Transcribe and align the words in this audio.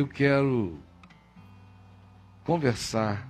eu 0.00 0.08
quero 0.08 0.78
conversar 2.42 3.28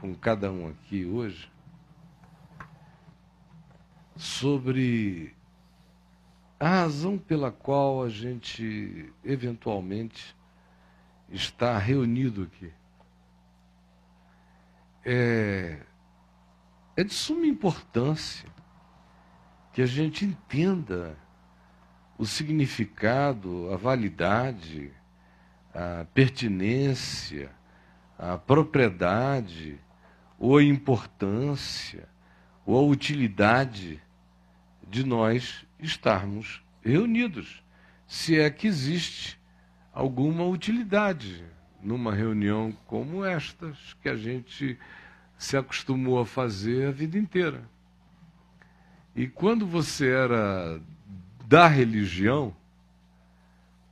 com 0.00 0.12
cada 0.12 0.50
um 0.50 0.68
aqui 0.68 1.04
hoje 1.04 1.48
sobre 4.16 5.32
a 6.58 6.68
razão 6.68 7.16
pela 7.16 7.52
qual 7.52 8.02
a 8.02 8.08
gente 8.08 9.12
eventualmente 9.24 10.34
está 11.30 11.78
reunido 11.78 12.42
aqui. 12.42 12.72
É, 15.04 15.78
é 16.96 17.04
de 17.04 17.14
suma 17.14 17.46
importância 17.46 18.50
que 19.72 19.82
a 19.82 19.86
gente 19.86 20.24
entenda 20.24 21.16
o 22.18 22.26
significado, 22.26 23.72
a 23.72 23.76
validade, 23.76 24.97
a 25.78 26.04
pertinência, 26.06 27.52
a 28.18 28.36
propriedade, 28.36 29.78
ou 30.36 30.58
a 30.58 30.64
importância, 30.64 32.08
ou 32.66 32.76
a 32.76 32.82
utilidade 32.82 34.02
de 34.88 35.06
nós 35.06 35.64
estarmos 35.78 36.64
reunidos, 36.82 37.62
se 38.08 38.40
é 38.40 38.50
que 38.50 38.66
existe 38.66 39.38
alguma 39.92 40.44
utilidade 40.44 41.44
numa 41.80 42.12
reunião 42.12 42.72
como 42.84 43.24
estas 43.24 43.94
que 44.02 44.08
a 44.08 44.16
gente 44.16 44.76
se 45.36 45.56
acostumou 45.56 46.18
a 46.18 46.26
fazer 46.26 46.88
a 46.88 46.90
vida 46.90 47.16
inteira. 47.16 47.62
E 49.14 49.28
quando 49.28 49.64
você 49.64 50.08
era 50.08 50.80
da 51.46 51.68
religião, 51.68 52.52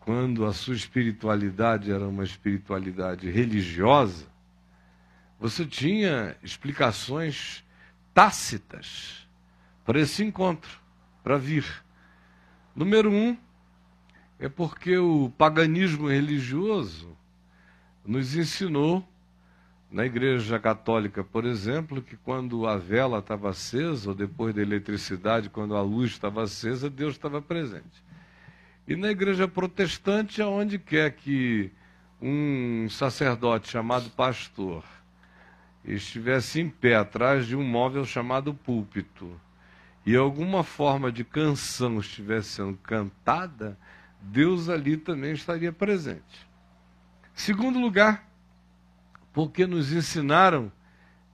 quando 0.06 0.46
a 0.46 0.52
sua 0.52 0.76
espiritualidade 0.76 1.90
era 1.90 2.06
uma 2.06 2.22
espiritualidade 2.22 3.28
religiosa, 3.28 4.24
você 5.36 5.66
tinha 5.66 6.36
explicações 6.44 7.64
tácitas 8.14 9.26
para 9.84 9.98
esse 9.98 10.22
encontro, 10.22 10.78
para 11.24 11.36
vir. 11.36 11.66
Número 12.72 13.10
um, 13.10 13.36
é 14.38 14.48
porque 14.48 14.96
o 14.96 15.28
paganismo 15.36 16.08
religioso 16.08 17.16
nos 18.04 18.36
ensinou, 18.36 19.04
na 19.90 20.06
Igreja 20.06 20.60
Católica, 20.60 21.24
por 21.24 21.44
exemplo, 21.44 22.00
que 22.00 22.16
quando 22.16 22.64
a 22.64 22.76
vela 22.76 23.18
estava 23.18 23.50
acesa, 23.50 24.10
ou 24.10 24.14
depois 24.14 24.54
da 24.54 24.62
eletricidade, 24.62 25.50
quando 25.50 25.74
a 25.74 25.82
luz 25.82 26.12
estava 26.12 26.44
acesa, 26.44 26.88
Deus 26.88 27.14
estava 27.14 27.42
presente. 27.42 28.05
E 28.88 28.94
na 28.94 29.10
Igreja 29.10 29.48
Protestante, 29.48 30.40
aonde 30.40 30.78
quer 30.78 31.10
que 31.12 31.72
um 32.22 32.88
sacerdote 32.88 33.68
chamado 33.68 34.10
pastor 34.10 34.84
estivesse 35.84 36.60
em 36.60 36.68
pé 36.68 36.94
atrás 36.94 37.46
de 37.46 37.56
um 37.56 37.64
móvel 37.64 38.04
chamado 38.04 38.54
púlpito 38.54 39.40
e 40.04 40.14
alguma 40.14 40.62
forma 40.62 41.10
de 41.10 41.24
canção 41.24 41.98
estivesse 41.98 42.50
sendo 42.50 42.76
cantada, 42.78 43.76
Deus 44.20 44.68
ali 44.68 44.96
também 44.96 45.32
estaria 45.32 45.72
presente. 45.72 46.46
Segundo 47.34 47.80
lugar, 47.80 48.28
porque 49.32 49.66
nos 49.66 49.92
ensinaram 49.92 50.70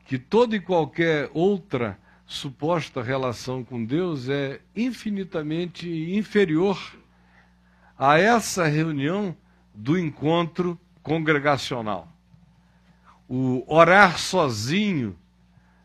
que 0.07 0.19
toda 0.19 0.57
e 0.57 0.61
qualquer 0.61 1.31
outra 1.35 1.99
suposta 2.25 3.03
relação 3.03 3.63
com 3.63 3.85
Deus 3.85 4.31
é 4.31 4.61
infinitamente 4.75 5.87
inferior 6.17 6.79
a 8.05 8.19
essa 8.19 8.67
reunião 8.67 9.37
do 9.73 9.97
encontro 9.97 10.77
congregacional. 11.05 12.09
O 13.29 13.65
orar 13.73 14.19
sozinho 14.19 15.17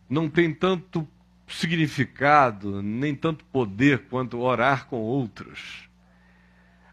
não 0.10 0.28
tem 0.28 0.52
tanto 0.52 1.08
significado, 1.48 2.82
nem 2.82 3.14
tanto 3.14 3.46
poder 3.46 4.08
quanto 4.10 4.40
orar 4.40 4.88
com 4.88 4.98
outros. 4.98 5.88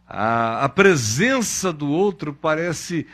A, 0.07 0.62
a 0.62 0.69
presença 0.69 1.73
do 1.73 1.89
outro 1.89 2.35
parece 2.35 3.06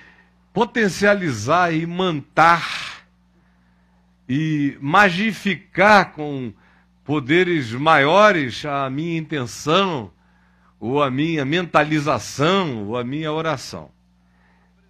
potencializar 0.52 1.72
e 1.72 1.86
mantar 1.86 3.04
e 4.28 4.76
magificar 4.80 6.10
com 6.10 6.52
poderes 7.04 7.70
maiores 7.70 8.64
a 8.64 8.90
minha 8.90 9.16
intenção, 9.16 10.10
ou 10.80 11.02
a 11.02 11.10
minha 11.10 11.44
mentalização, 11.44 12.88
ou 12.88 12.96
a 12.96 13.04
minha 13.04 13.30
oração. 13.30 13.90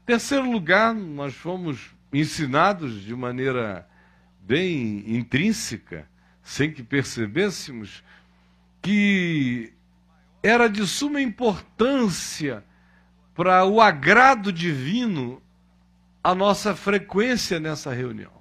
Terceiro 0.06 0.49
lugar, 0.49 0.95
nós 0.95 1.34
fomos 1.34 1.91
ensinados 2.12 3.03
de 3.03 3.15
maneira 3.15 3.89
bem 4.41 5.05
intrínseca, 5.06 6.09
sem 6.43 6.73
que 6.73 6.83
percebêssemos, 6.83 8.05
que 8.81 9.73
era 10.43 10.69
de 10.69 10.87
suma 10.87 11.21
importância 11.21 12.65
para 13.34 13.65
o 13.65 13.81
agrado 13.81 14.53
divino 14.53 15.43
a 16.22 16.34
nossa 16.34 16.75
frequência 16.75 17.59
nessa 17.59 17.93
reunião. 17.93 18.33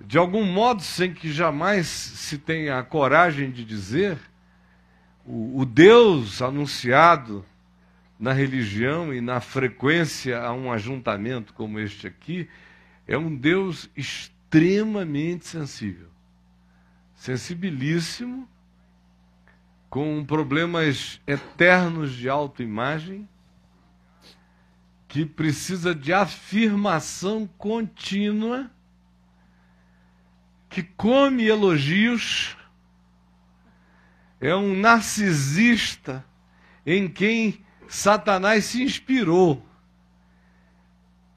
De 0.00 0.18
algum 0.18 0.44
modo, 0.44 0.82
sem 0.82 1.14
que 1.14 1.32
jamais 1.32 1.86
se 1.86 2.36
tenha 2.38 2.78
a 2.78 2.82
coragem 2.82 3.50
de 3.50 3.64
dizer, 3.64 4.18
o, 5.24 5.60
o 5.60 5.64
Deus 5.64 6.42
anunciado 6.42 7.44
na 8.18 8.32
religião 8.32 9.12
e 9.12 9.20
na 9.20 9.40
frequência 9.40 10.40
a 10.40 10.52
um 10.52 10.70
ajuntamento 10.70 11.52
como 11.54 11.80
este 11.80 12.06
aqui 12.06 12.48
é 13.06 13.18
um 13.18 13.34
Deus 13.34 13.90
extremamente 13.96 15.46
sensível, 15.46 16.08
sensibilíssimo 17.14 18.48
com 19.90 20.24
problemas 20.24 21.20
eternos 21.26 22.14
de 22.14 22.28
autoimagem, 22.28 23.28
que 25.06 25.26
precisa 25.26 25.94
de 25.94 26.12
afirmação 26.14 27.46
contínua, 27.58 28.70
que 30.70 30.82
come 30.82 31.44
elogios, 31.44 32.56
é 34.42 34.54
um 34.56 34.74
narcisista 34.74 36.24
em 36.84 37.08
quem 37.08 37.64
Satanás 37.86 38.64
se 38.64 38.82
inspirou. 38.82 39.64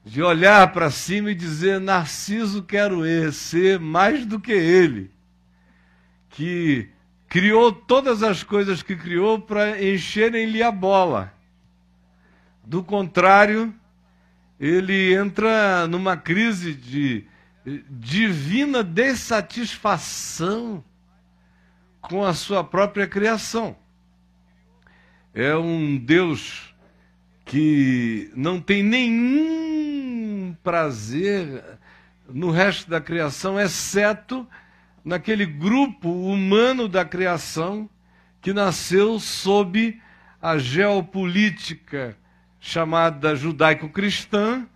De 0.04 0.20
olhar 0.22 0.72
para 0.72 0.90
cima 0.90 1.30
e 1.30 1.34
dizer: 1.34 1.78
Narciso, 1.80 2.64
quero 2.64 3.02
ser 3.32 3.78
mais 3.78 4.26
do 4.26 4.40
que 4.40 4.50
ele. 4.52 5.10
Que 6.30 6.88
criou 7.28 7.70
todas 7.72 8.22
as 8.22 8.42
coisas 8.42 8.82
que 8.82 8.96
criou 8.96 9.40
para 9.40 9.82
encherem-lhe 9.82 10.62
a 10.62 10.70
bola. 10.70 11.32
Do 12.64 12.84
contrário, 12.84 13.74
ele 14.58 15.14
entra 15.14 15.86
numa 15.86 16.16
crise 16.16 16.72
de 16.74 17.26
divina 17.90 18.82
dessatisfação 18.84 20.84
com 22.08 22.24
a 22.24 22.32
sua 22.34 22.62
própria 22.62 23.06
criação. 23.06 23.76
É 25.34 25.54
um 25.56 25.96
Deus 25.96 26.74
que 27.44 28.30
não 28.34 28.60
tem 28.60 28.82
nenhum 28.82 30.56
prazer 30.62 31.62
no 32.28 32.50
resto 32.50 32.90
da 32.90 33.00
criação, 33.00 33.60
exceto 33.60 34.46
naquele 35.04 35.46
grupo 35.46 36.08
humano 36.08 36.88
da 36.88 37.04
criação 37.04 37.88
que 38.40 38.52
nasceu 38.52 39.20
sob 39.20 40.00
a 40.40 40.58
geopolítica 40.58 42.16
chamada 42.60 43.36
judaico-cristã 43.36 44.66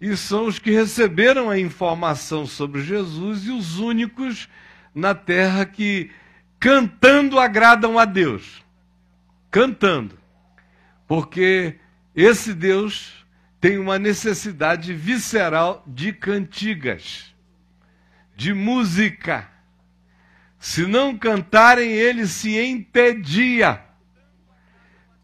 e 0.00 0.16
são 0.16 0.46
os 0.46 0.58
que 0.58 0.70
receberam 0.70 1.48
a 1.48 1.58
informação 1.58 2.46
sobre 2.46 2.82
Jesus 2.82 3.46
e 3.46 3.50
os 3.50 3.78
únicos 3.78 4.48
na 4.94 5.14
terra 5.14 5.64
que 5.64 6.10
cantando 6.64 7.38
agradam 7.38 7.98
a 7.98 8.06
Deus. 8.06 8.64
Cantando. 9.50 10.18
Porque 11.06 11.78
esse 12.16 12.54
Deus 12.54 13.12
tem 13.60 13.76
uma 13.76 13.98
necessidade 13.98 14.94
visceral 14.94 15.84
de 15.86 16.10
cantigas, 16.10 17.34
de 18.34 18.54
música 18.54 19.46
se 20.58 20.86
não 20.86 21.18
cantarem, 21.18 21.92
ele 21.92 22.26
se 22.26 22.58
entedia. 22.58 23.84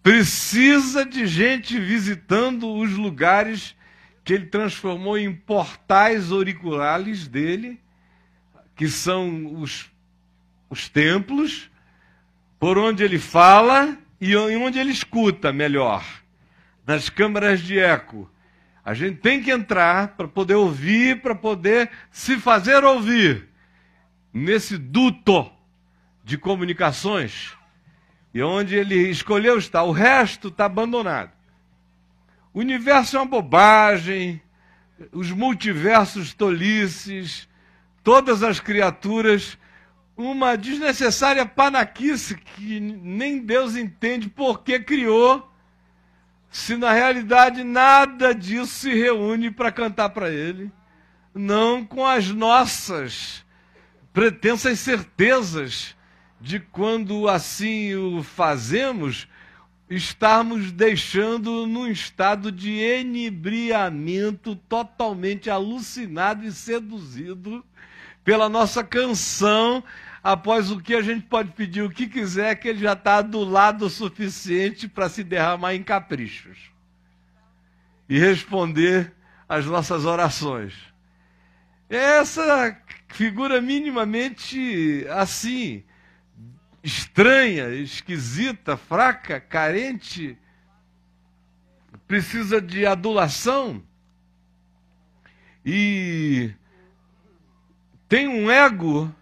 Precisa 0.02 1.06
de 1.06 1.26
gente 1.26 1.80
visitando 1.80 2.70
os 2.70 2.90
lugares 2.92 3.74
que 4.22 4.34
ele 4.34 4.44
transformou 4.44 5.16
em 5.16 5.34
portais 5.34 6.30
auriculares 6.30 7.26
dele, 7.26 7.80
que 8.76 8.86
são 8.86 9.58
os, 9.58 9.89
os 10.70 10.88
templos, 10.88 11.70
por 12.58 12.78
onde 12.78 13.02
ele 13.02 13.18
fala 13.18 13.98
e 14.20 14.36
onde 14.36 14.78
ele 14.78 14.92
escuta 14.92 15.52
melhor. 15.52 16.04
nas 16.86 17.08
câmaras 17.08 17.60
de 17.60 17.78
eco. 17.78 18.28
A 18.84 18.94
gente 18.94 19.18
tem 19.18 19.40
que 19.40 19.50
entrar 19.50 20.16
para 20.16 20.26
poder 20.26 20.54
ouvir, 20.54 21.20
para 21.20 21.34
poder 21.34 21.90
se 22.10 22.36
fazer 22.36 22.82
ouvir 22.82 23.48
nesse 24.32 24.76
duto 24.76 25.48
de 26.24 26.36
comunicações 26.36 27.52
e 28.32 28.42
onde 28.42 28.74
ele 28.74 29.08
escolheu 29.08 29.58
estar. 29.58 29.82
O 29.84 29.92
resto 29.92 30.48
está 30.48 30.64
abandonado. 30.64 31.32
O 32.52 32.60
universo 32.60 33.16
é 33.16 33.20
uma 33.20 33.26
bobagem, 33.26 34.42
os 35.12 35.30
multiversos 35.30 36.34
tolices, 36.34 37.48
todas 38.02 38.42
as 38.42 38.58
criaturas, 38.58 39.56
uma 40.22 40.56
desnecessária 40.56 41.46
panaquice 41.46 42.36
que 42.36 42.80
nem 42.80 43.38
Deus 43.38 43.76
entende 43.76 44.28
por 44.28 44.62
que 44.62 44.78
criou, 44.80 45.50
se 46.50 46.76
na 46.76 46.92
realidade 46.92 47.62
nada 47.62 48.34
disso 48.34 48.80
se 48.80 48.92
reúne 48.92 49.50
para 49.50 49.70
cantar 49.70 50.10
para 50.10 50.30
Ele, 50.30 50.70
não 51.34 51.84
com 51.84 52.04
as 52.04 52.28
nossas 52.28 53.44
pretensas 54.12 54.80
certezas 54.80 55.94
de 56.40 56.58
quando 56.58 57.28
assim 57.28 57.94
o 57.94 58.22
fazemos, 58.22 59.28
estarmos 59.88 60.72
deixando 60.72 61.66
num 61.66 61.86
estado 61.86 62.50
de 62.50 62.78
enebriamento 62.78 64.56
totalmente 64.56 65.50
alucinado 65.50 66.44
e 66.44 66.52
seduzido 66.52 67.64
pela 68.24 68.48
nossa 68.48 68.84
canção, 68.84 69.82
após 70.22 70.70
o 70.70 70.80
que 70.80 70.94
a 70.94 71.02
gente 71.02 71.26
pode 71.26 71.52
pedir 71.52 71.82
o 71.82 71.90
que 71.90 72.06
quiser, 72.06 72.54
que 72.56 72.68
ele 72.68 72.80
já 72.80 72.92
está 72.92 73.22
do 73.22 73.42
lado 73.42 73.86
o 73.86 73.90
suficiente 73.90 74.86
para 74.88 75.08
se 75.08 75.24
derramar 75.24 75.74
em 75.74 75.82
caprichos 75.82 76.70
e 78.08 78.18
responder 78.18 79.12
às 79.48 79.64
nossas 79.66 80.04
orações. 80.04 80.74
Essa 81.88 82.76
figura 83.08 83.60
minimamente 83.60 85.06
assim, 85.10 85.82
estranha, 86.82 87.68
esquisita, 87.70 88.76
fraca, 88.76 89.40
carente, 89.40 90.38
precisa 92.06 92.60
de 92.60 92.86
adulação 92.86 93.82
e 95.64 96.52
tem 98.08 98.26
um 98.26 98.50
ego 98.50 99.14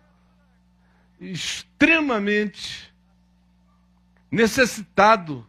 extremamente 1.21 2.93
necessitado 4.31 5.47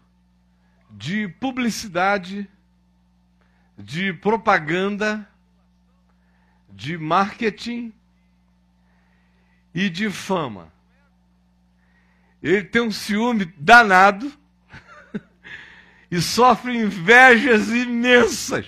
de 0.90 1.28
publicidade, 1.28 2.50
de 3.78 4.14
propaganda, 4.14 5.28
de 6.72 6.98
marketing 6.98 7.94
e 9.74 9.90
de 9.90 10.10
fama. 10.10 10.72
Ele 12.42 12.64
tem 12.64 12.82
um 12.82 12.92
ciúme 12.92 13.46
danado 13.58 14.32
e 16.10 16.22
sofre 16.22 16.76
invejas 16.76 17.70
imensas. 17.70 18.66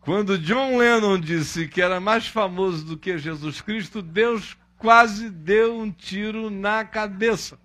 Quando 0.00 0.38
John 0.38 0.78
Lennon 0.78 1.20
disse 1.20 1.68
que 1.68 1.80
era 1.80 2.00
mais 2.00 2.26
famoso 2.26 2.84
do 2.84 2.96
que 2.96 3.18
Jesus 3.18 3.60
Cristo, 3.60 4.02
Deus 4.02 4.56
quase 4.78 5.28
deu 5.28 5.78
um 5.78 5.90
tiro 5.90 6.48
na 6.48 6.84
cabeça. 6.84 7.58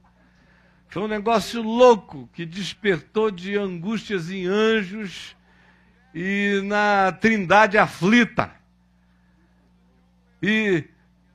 Foi 0.89 1.03
um 1.03 1.07
negócio 1.07 1.61
louco 1.61 2.29
que 2.33 2.45
despertou 2.45 3.31
de 3.31 3.55
angústias 3.55 4.29
em 4.29 4.45
anjos 4.45 5.35
e 6.13 6.61
na 6.65 7.11
trindade 7.11 7.77
aflita. 7.77 8.53
E 10.41 10.83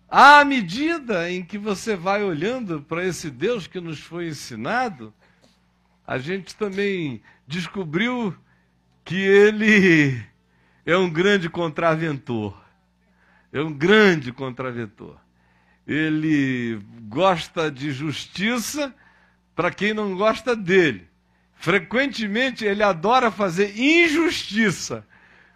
à 0.08 0.44
medida 0.44 1.30
em 1.30 1.44
que 1.44 1.58
você 1.58 1.96
vai 1.96 2.22
olhando 2.22 2.82
para 2.82 3.04
esse 3.04 3.30
Deus 3.30 3.66
que 3.66 3.80
nos 3.80 4.00
foi 4.00 4.28
ensinado, 4.28 5.12
a 6.06 6.18
gente 6.18 6.54
também 6.54 7.22
descobriu 7.46 8.36
que 9.04 9.16
ele 9.16 10.24
é 10.84 10.96
um 10.96 11.10
grande 11.10 11.48
contraventor. 11.50 12.56
É 13.52 13.60
um 13.60 13.72
grande 13.72 14.32
contraventor. 14.32 15.18
Ele 15.88 16.78
gosta 17.08 17.70
de 17.70 17.90
justiça 17.90 18.94
para 19.56 19.70
quem 19.70 19.94
não 19.94 20.14
gosta 20.14 20.54
dele. 20.54 21.08
Frequentemente 21.56 22.64
ele 22.64 22.82
adora 22.82 23.30
fazer 23.30 23.76
injustiça 23.76 25.04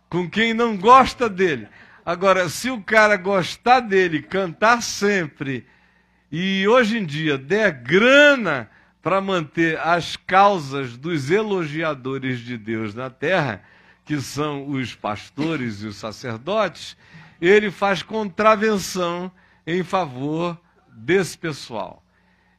com 0.08 0.28
quem 0.28 0.52
não 0.54 0.76
gosta 0.76 1.28
dele. 1.28 1.68
Agora, 2.04 2.48
se 2.48 2.68
o 2.68 2.82
cara 2.82 3.16
gostar 3.16 3.80
dele, 3.80 4.20
cantar 4.22 4.82
sempre, 4.82 5.64
e 6.30 6.66
hoje 6.66 6.98
em 6.98 7.04
dia 7.04 7.38
der 7.38 7.70
grana 7.70 8.68
para 9.00 9.20
manter 9.20 9.78
as 9.78 10.16
causas 10.16 10.96
dos 10.96 11.30
elogiadores 11.30 12.40
de 12.40 12.56
Deus 12.56 12.94
na 12.94 13.10
terra, 13.10 13.62
que 14.04 14.20
são 14.20 14.68
os 14.68 14.94
pastores 14.94 15.82
e 15.82 15.86
os 15.86 15.96
sacerdotes, 15.96 16.96
ele 17.40 17.70
faz 17.70 18.02
contravenção 18.02 19.30
em 19.66 19.82
favor 19.82 20.58
desse 20.88 21.36
pessoal. 21.36 22.02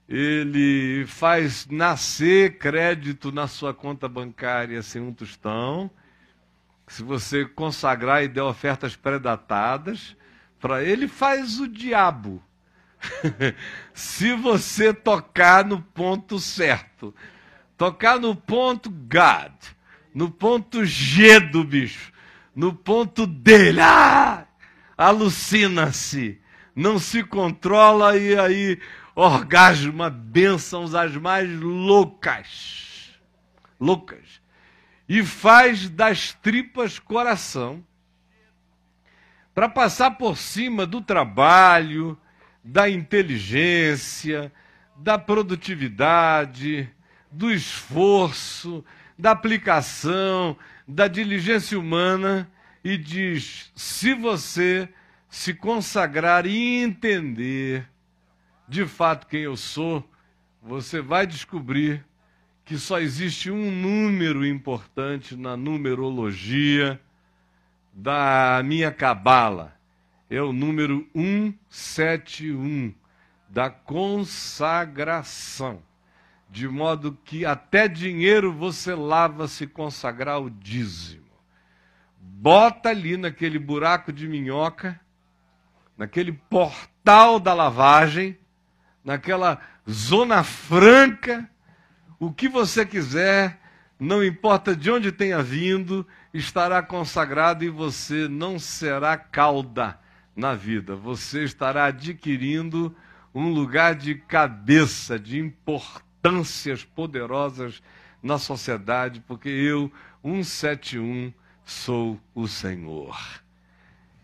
Ele 0.08 1.06
faz 1.08 1.66
nascer 1.68 2.58
crédito 2.58 3.32
na 3.32 3.48
sua 3.48 3.74
conta 3.74 4.08
bancária 4.08 4.82
sem 4.82 5.02
um 5.02 5.14
tostão. 5.14 5.90
Se 6.88 7.02
você 7.02 7.46
consagrar 7.46 8.24
e 8.24 8.28
der 8.28 8.44
ofertas 8.44 8.96
predatadas, 8.96 10.16
para 10.60 10.84
ele 10.84 11.08
faz 11.08 11.60
o 11.60 11.68
diabo. 11.68 12.44
Se 13.94 14.34
você 14.34 14.94
tocar 14.94 15.66
no 15.66 15.82
ponto 15.82 16.40
certo, 16.40 17.14
tocar 17.78 18.20
no 18.20 18.36
ponto 18.36 18.90
God, 18.90 19.54
no 20.14 20.30
ponto 20.30 20.86
G 20.86 21.40
do 21.40 21.64
bicho, 21.64 22.12
no 22.56 22.74
ponto 22.74 23.26
dele, 23.26 23.82
ah, 23.82 24.46
alucina-se, 24.98 26.40
não 26.76 27.00
se 27.00 27.24
controla 27.24 28.18
e 28.18 28.38
aí 28.38 28.80
orgasma, 29.16 30.10
bênçãos 30.10 30.96
as 30.96 31.16
mais 31.16 31.50
loucas. 31.60 33.20
Loucas 33.80 34.44
e 35.08 35.24
faz 35.24 35.90
das 35.90 36.34
tripas 36.34 37.00
coração, 37.00 37.84
para 39.54 39.70
passar 39.70 40.12
por 40.12 40.38
cima 40.38 40.86
do 40.86 41.02
trabalho, 41.02 42.18
da 42.64 42.90
inteligência, 42.90 44.52
da 44.96 45.18
produtividade, 45.18 46.90
do 47.32 47.52
esforço, 47.52 48.84
da 49.18 49.32
aplicação, 49.32 50.58
da 50.88 51.08
diligência 51.08 51.78
humana 51.78 52.50
e 52.84 52.98
diz: 52.98 53.72
se 53.76 54.14
você 54.14 54.90
se 55.34 55.52
consagrar 55.52 56.46
e 56.46 56.84
entender 56.84 57.90
de 58.68 58.86
fato 58.86 59.26
quem 59.26 59.42
eu 59.42 59.58
sou, 59.58 60.08
você 60.62 61.02
vai 61.02 61.26
descobrir 61.26 62.06
que 62.64 62.78
só 62.78 63.00
existe 63.00 63.50
um 63.50 63.72
número 63.72 64.46
importante 64.46 65.36
na 65.36 65.58
numerologia 65.58 67.02
da 67.92 68.62
minha 68.64 68.92
cabala. 68.92 69.76
É 70.30 70.40
o 70.40 70.54
número 70.54 71.10
171 71.16 72.94
da 73.50 73.72
consagração. 73.72 74.22
De 76.48 76.68
modo 76.68 77.18
que 77.26 77.44
até 77.44 77.88
dinheiro 77.88 78.54
você 78.54 78.94
lava 78.94 79.48
se 79.48 79.66
consagrar 79.66 80.40
o 80.40 80.52
dízimo. 80.52 81.26
Bota 82.20 82.90
ali 82.90 83.18
naquele 83.18 83.58
buraco 83.58 84.14
de 84.14 84.28
minhoca, 84.28 85.02
naquele 85.98 86.32
portal 86.32 87.40
da 87.40 87.54
lavagem, 87.54 88.38
naquela 89.04 89.60
zona 89.90 90.44
franca 90.44 91.50
o 92.24 92.32
que 92.32 92.48
você 92.48 92.86
quiser, 92.86 93.60
não 94.00 94.24
importa 94.24 94.74
de 94.74 94.90
onde 94.90 95.12
tenha 95.12 95.44
vindo, 95.44 96.08
estará 96.34 96.82
consagrado 96.82 97.66
e 97.66 97.70
você 97.70 98.30
não 98.30 98.58
será 98.58 99.18
cauda 99.18 100.00
na 100.34 100.56
vida. 100.56 100.96
Você 100.96 101.44
estará 101.44 101.88
adquirindo 101.88 102.96
um 103.36 103.50
lugar 103.50 103.94
de 103.94 104.16
cabeça, 104.16 105.20
de 105.20 105.38
importâncias 105.38 106.86
poderosas 106.86 107.84
na 108.22 108.38
sociedade, 108.38 109.22
porque 109.28 109.50
eu, 109.50 109.92
171, 110.24 111.34
sou 111.66 112.18
o 112.34 112.48
Senhor. 112.48 113.43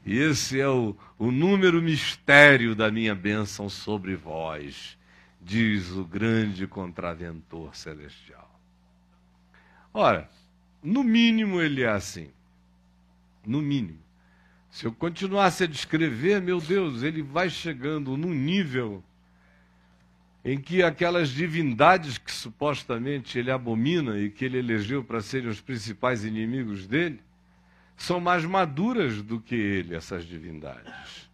E 0.05 0.17
esse 0.17 0.59
é 0.59 0.67
o, 0.67 0.95
o 1.17 1.31
número 1.31 1.81
mistério 1.81 2.75
da 2.75 2.89
minha 2.89 3.13
bênção 3.13 3.69
sobre 3.69 4.15
vós 4.15 4.97
diz 5.41 5.91
o 5.91 6.03
grande 6.03 6.67
contraventor 6.67 7.75
celestial. 7.75 8.59
Ora, 9.93 10.29
no 10.83 11.03
mínimo 11.03 11.61
ele 11.61 11.83
é 11.83 11.89
assim. 11.89 12.29
No 13.45 13.61
mínimo. 13.61 13.99
Se 14.69 14.85
eu 14.85 14.91
continuasse 14.91 15.63
a 15.63 15.67
descrever, 15.67 16.41
meu 16.41 16.61
Deus, 16.61 17.01
ele 17.01 17.23
vai 17.23 17.49
chegando 17.49 18.15
num 18.15 18.33
nível 18.33 19.03
em 20.45 20.59
que 20.59 20.83
aquelas 20.83 21.29
divindades 21.29 22.17
que 22.17 22.31
supostamente 22.31 23.37
ele 23.37 23.51
abomina 23.51 24.17
e 24.19 24.29
que 24.29 24.45
ele 24.45 24.59
elegeu 24.59 25.03
para 25.03 25.21
serem 25.21 25.49
os 25.49 25.59
principais 25.59 26.23
inimigos 26.23 26.87
dele, 26.87 27.19
são 27.99 28.19
mais 28.19 28.45
maduras 28.45 29.21
do 29.21 29.39
que 29.39 29.53
ele, 29.53 29.93
essas 29.93 30.25
divindades. 30.25 31.29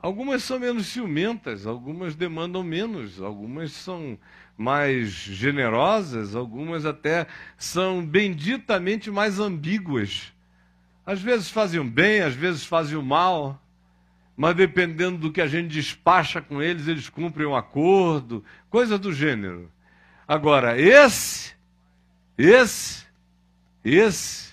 Algumas 0.00 0.42
são 0.42 0.58
menos 0.58 0.86
ciumentas, 0.86 1.66
algumas 1.66 2.14
demandam 2.14 2.62
menos, 2.62 3.20
algumas 3.20 3.72
são 3.72 4.18
mais 4.56 5.10
generosas, 5.10 6.34
algumas 6.34 6.86
até 6.86 7.26
são 7.58 8.04
benditamente 8.04 9.10
mais 9.10 9.38
ambíguas. 9.38 10.32
Às 11.04 11.20
vezes 11.20 11.50
fazem 11.50 11.86
bem, 11.86 12.22
às 12.22 12.34
vezes 12.34 12.64
fazem 12.64 13.00
mal, 13.02 13.62
mas 14.34 14.56
dependendo 14.56 15.18
do 15.18 15.32
que 15.32 15.40
a 15.40 15.46
gente 15.46 15.68
despacha 15.68 16.40
com 16.40 16.62
eles, 16.62 16.88
eles 16.88 17.10
cumprem 17.10 17.46
um 17.46 17.54
acordo, 17.54 18.42
coisa 18.70 18.98
do 18.98 19.12
gênero. 19.12 19.70
Agora, 20.26 20.80
esse, 20.80 21.54
esse, 22.38 23.04
esse, 23.84 24.45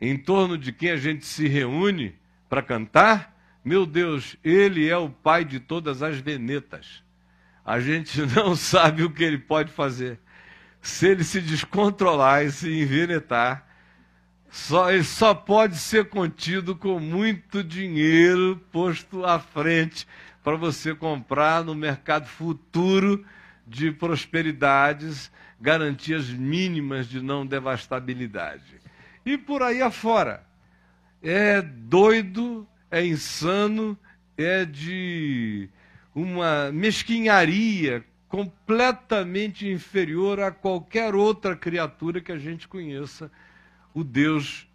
em 0.00 0.16
torno 0.16 0.58
de 0.58 0.72
quem 0.72 0.90
a 0.90 0.96
gente 0.96 1.24
se 1.24 1.48
reúne 1.48 2.14
para 2.48 2.62
cantar, 2.62 3.34
meu 3.64 3.84
Deus, 3.84 4.36
ele 4.44 4.88
é 4.88 4.96
o 4.96 5.10
pai 5.10 5.44
de 5.44 5.58
todas 5.58 6.02
as 6.02 6.18
venetas. 6.18 7.02
A 7.64 7.80
gente 7.80 8.20
não 8.34 8.54
sabe 8.54 9.02
o 9.02 9.10
que 9.10 9.24
ele 9.24 9.38
pode 9.38 9.72
fazer. 9.72 10.20
Se 10.80 11.08
ele 11.08 11.24
se 11.24 11.40
descontrolar 11.40 12.44
e 12.44 12.50
se 12.52 12.70
envenetar, 12.70 13.66
só, 14.48 14.92
ele 14.92 15.02
só 15.02 15.34
pode 15.34 15.76
ser 15.76 16.08
contido 16.08 16.76
com 16.76 17.00
muito 17.00 17.64
dinheiro 17.64 18.56
posto 18.70 19.24
à 19.24 19.38
frente 19.38 20.06
para 20.44 20.56
você 20.56 20.94
comprar 20.94 21.64
no 21.64 21.74
mercado 21.74 22.26
futuro 22.26 23.24
de 23.66 23.90
prosperidades, 23.90 25.30
garantias 25.60 26.28
mínimas 26.28 27.08
de 27.08 27.20
não 27.20 27.44
devastabilidade. 27.44 28.85
E 29.26 29.36
por 29.36 29.60
aí 29.60 29.82
afora. 29.82 30.46
É 31.20 31.60
doido, 31.60 32.66
é 32.88 33.04
insano, 33.04 33.98
é 34.38 34.64
de 34.64 35.68
uma 36.14 36.70
mesquinharia 36.70 38.04
completamente 38.28 39.68
inferior 39.68 40.38
a 40.40 40.52
qualquer 40.52 41.14
outra 41.14 41.56
criatura 41.56 42.20
que 42.20 42.30
a 42.30 42.38
gente 42.38 42.68
conheça 42.68 43.30
o 43.92 44.04
Deus 44.04 44.68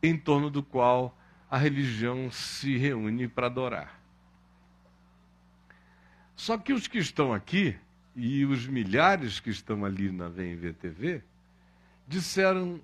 em 0.00 0.16
torno 0.16 0.48
do 0.50 0.62
qual 0.62 1.18
a 1.50 1.58
religião 1.58 2.30
se 2.30 2.76
reúne 2.76 3.26
para 3.26 3.46
adorar. 3.46 4.00
Só 6.36 6.58
que 6.58 6.72
os 6.72 6.86
que 6.86 6.98
estão 6.98 7.32
aqui, 7.32 7.76
e 8.14 8.44
os 8.44 8.66
milhares 8.66 9.40
que 9.40 9.50
estão 9.50 9.84
ali 9.84 10.12
na 10.12 10.28
VMV 10.28 11.22
disseram: 12.06 12.80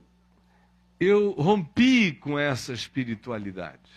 eu 1.01 1.31
rompi 1.33 2.13
com 2.13 2.39
essa 2.39 2.75
espiritualidade. 2.75 3.91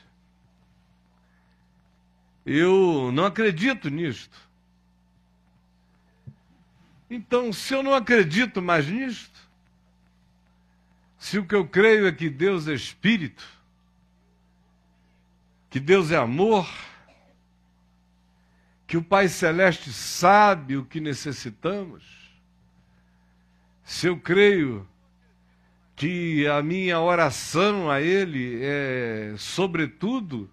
Eu 2.45 3.11
não 3.11 3.25
acredito 3.25 3.89
nisto. 3.89 4.37
Então, 7.09 7.51
se 7.51 7.73
eu 7.73 7.83
não 7.83 7.93
acredito 7.93 8.61
mais 8.61 8.87
nisto, 8.87 9.39
se 11.17 11.37
o 11.37 11.45
que 11.45 11.53
eu 11.53 11.67
creio 11.67 12.07
é 12.07 12.11
que 12.11 12.29
Deus 12.29 12.67
é 12.69 12.73
espírito, 12.73 13.45
que 15.69 15.79
Deus 15.79 16.09
é 16.09 16.17
amor, 16.17 16.67
que 18.87 18.95
o 18.95 19.03
Pai 19.03 19.27
Celeste 19.27 19.91
sabe 19.91 20.77
o 20.77 20.85
que 20.85 20.99
necessitamos, 20.99 22.03
se 23.83 24.07
eu 24.07 24.19
creio 24.19 24.87
que 25.95 26.47
a 26.47 26.61
minha 26.61 26.99
oração 26.99 27.89
a 27.89 28.01
Ele 28.01 28.59
é, 28.61 29.33
sobretudo, 29.37 30.49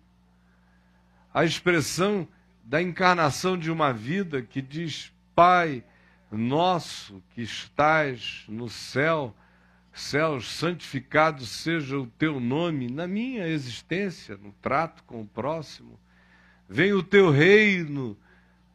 a 1.33 1.45
expressão 1.45 2.27
da 2.65 2.81
encarnação 2.83 3.57
de 3.57 3.71
uma 3.71 3.93
vida 3.93 4.43
que 4.43 4.61
diz: 4.61 5.13
Pai 5.35 5.83
nosso 6.31 7.23
que 7.35 7.43
estás 7.43 8.45
no 8.49 8.69
céu, 8.69 9.35
Céus, 9.93 10.49
santificado 10.49 11.45
seja 11.45 11.99
o 11.99 12.07
teu 12.07 12.39
nome 12.39 12.89
na 12.89 13.07
minha 13.07 13.47
existência, 13.49 14.37
no 14.37 14.53
trato 14.63 15.03
com 15.05 15.23
o 15.23 15.27
próximo. 15.27 15.99
Venha 16.69 16.97
o 16.97 17.03
teu 17.03 17.31
reino 17.31 18.17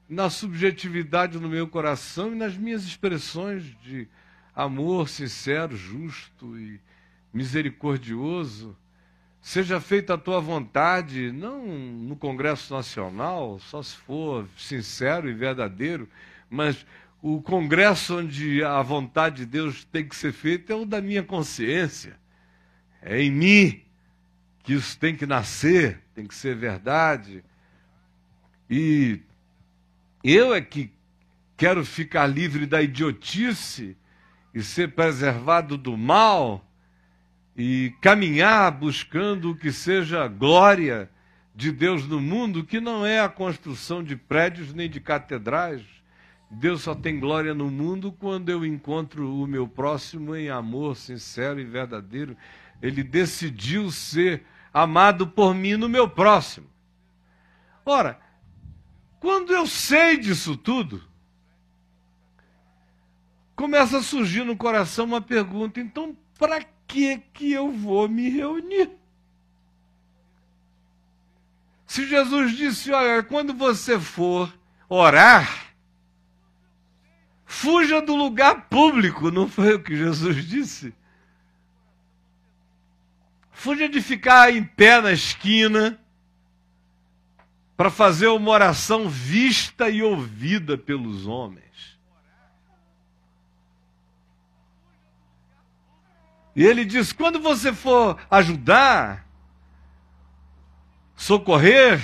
na 0.09 0.29
subjetividade 0.29 1.39
no 1.39 1.47
meu 1.47 1.67
coração 1.67 2.33
e 2.33 2.35
nas 2.35 2.57
minhas 2.57 2.83
expressões 2.83 3.63
de 3.81 4.07
amor 4.55 5.09
sincero, 5.09 5.75
justo 5.75 6.57
e 6.57 6.79
misericordioso. 7.33 8.75
Seja 9.41 9.79
feita 9.79 10.15
a 10.15 10.17
tua 10.17 10.39
vontade, 10.39 11.31
não 11.31 11.67
no 11.67 12.15
Congresso 12.15 12.73
Nacional, 12.73 13.59
só 13.59 13.83
se 13.83 13.95
for 13.95 14.47
sincero 14.57 15.29
e 15.29 15.33
verdadeiro, 15.33 16.09
mas 16.49 16.85
o 17.21 17.41
congresso 17.41 18.17
onde 18.17 18.63
a 18.63 18.81
vontade 18.81 19.37
de 19.37 19.45
Deus 19.45 19.83
tem 19.85 20.07
que 20.07 20.15
ser 20.15 20.31
feita 20.31 20.73
é 20.73 20.75
o 20.75 20.85
da 20.85 21.01
minha 21.01 21.23
consciência. 21.23 22.17
É 23.01 23.21
em 23.21 23.31
mim 23.31 23.81
que 24.63 24.73
isso 24.73 24.97
tem 24.97 25.15
que 25.15 25.25
nascer, 25.25 26.01
tem 26.15 26.25
que 26.25 26.33
ser 26.33 26.55
verdade. 26.55 27.43
E 28.69 29.21
eu 30.23 30.55
é 30.55 30.61
que 30.61 30.91
quero 31.55 31.85
ficar 31.85 32.25
livre 32.25 32.65
da 32.65 32.81
idiotice 32.81 33.95
e 34.55 34.63
ser 34.63 34.93
preservado 34.93 35.77
do 35.77 35.97
mal 35.97 36.65
e 37.57 37.93
caminhar 38.01 38.71
buscando 38.71 39.51
o 39.51 39.55
que 39.55 39.69
seja 39.69 40.25
glória 40.29 41.09
de 41.53 41.73
Deus 41.73 42.07
no 42.07 42.21
mundo, 42.21 42.63
que 42.63 42.79
não 42.79 43.05
é 43.05 43.19
a 43.19 43.27
construção 43.27 44.01
de 44.01 44.15
prédios 44.15 44.73
nem 44.73 44.89
de 44.89 45.01
catedrais, 45.01 45.83
Deus 46.49 46.83
só 46.83 46.95
tem 46.95 47.19
glória 47.19 47.53
no 47.53 47.69
mundo 47.69 48.13
quando 48.13 48.49
eu 48.49 48.65
encontro 48.65 49.41
o 49.41 49.45
meu 49.45 49.67
próximo 49.67 50.35
em 50.35 50.49
amor 50.49 50.95
sincero 50.95 51.59
e 51.59 51.65
verdadeiro. 51.65 52.37
Ele 52.81 53.03
decidiu 53.03 53.91
ser 53.91 54.45
amado 54.73 55.27
por 55.27 55.53
mim 55.53 55.75
no 55.75 55.89
meu 55.89 56.09
próximo. 56.09 56.67
Ora, 57.85 58.19
quando 59.19 59.51
eu 59.51 59.67
sei 59.67 60.17
disso 60.17 60.55
tudo, 60.55 61.03
começa 63.55 63.99
a 63.99 64.03
surgir 64.03 64.43
no 64.43 64.55
coração 64.55 65.05
uma 65.05 65.21
pergunta: 65.21 65.79
então, 65.79 66.15
para 66.37 66.63
que 66.87 67.17
que 67.33 67.51
eu 67.51 67.71
vou 67.71 68.07
me 68.07 68.29
reunir? 68.29 68.89
Se 71.85 72.05
Jesus 72.05 72.55
disse: 72.55 72.91
olha, 72.91 73.23
quando 73.23 73.53
você 73.53 73.99
for 73.99 74.53
orar, 74.89 75.65
Fuja 77.55 78.01
do 78.01 78.13
lugar 78.15 78.67
público, 78.67 79.31
não 79.31 79.47
foi 79.47 79.75
o 79.75 79.79
que 79.81 79.95
Jesus 79.95 80.45
disse? 80.45 80.93
Fuja 83.49 83.87
de 83.87 84.01
ficar 84.01 84.53
em 84.53 84.61
pé 84.61 84.99
na 84.99 85.13
esquina 85.13 85.97
para 87.77 87.89
fazer 87.89 88.27
uma 88.27 88.51
oração 88.51 89.07
vista 89.07 89.89
e 89.89 90.03
ouvida 90.03 90.77
pelos 90.77 91.27
homens. 91.27 91.94
E 96.55 96.63
ele 96.63 96.85
diz: 96.85 97.11
quando 97.11 97.39
você 97.39 97.73
for 97.73 98.17
ajudar, 98.31 99.27
socorrer, 101.15 102.01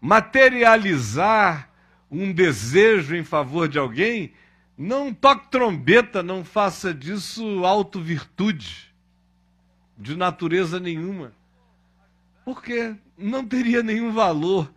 materializar 0.00 1.70
um 2.10 2.32
desejo 2.32 3.14
em 3.14 3.24
favor 3.24 3.68
de 3.68 3.78
alguém, 3.78 4.32
não 4.76 5.12
toque 5.12 5.50
trombeta, 5.50 6.22
não 6.22 6.44
faça 6.44 6.94
disso 6.94 7.64
auto-virtude, 7.64 8.94
de 9.98 10.16
natureza 10.16 10.80
nenhuma. 10.80 11.32
Porque 12.44 12.96
não 13.16 13.46
teria 13.46 13.82
nenhum 13.82 14.12
valor. 14.12 14.72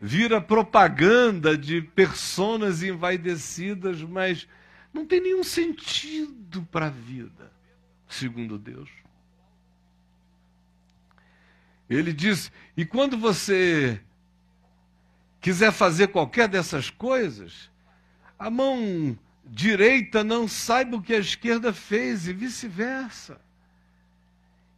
Vira 0.00 0.40
propaganda 0.40 1.56
de 1.56 1.80
personas 1.80 2.82
envaidecidas, 2.82 4.02
mas 4.02 4.48
não 4.92 5.06
tem 5.06 5.20
nenhum 5.20 5.44
sentido 5.44 6.66
para 6.70 6.86
a 6.86 6.90
vida, 6.90 7.53
segundo 8.08 8.58
Deus. 8.58 8.88
Ele 11.88 12.12
diz: 12.12 12.50
e 12.76 12.84
quando 12.84 13.18
você 13.18 14.00
quiser 15.40 15.72
fazer 15.72 16.08
qualquer 16.08 16.48
dessas 16.48 16.88
coisas, 16.88 17.70
a 18.38 18.50
mão 18.50 19.18
direita 19.44 20.24
não 20.24 20.48
saiba 20.48 20.96
o 20.96 21.02
que 21.02 21.12
a 21.14 21.18
esquerda 21.18 21.72
fez 21.72 22.26
e 22.26 22.32
vice-versa. 22.32 23.40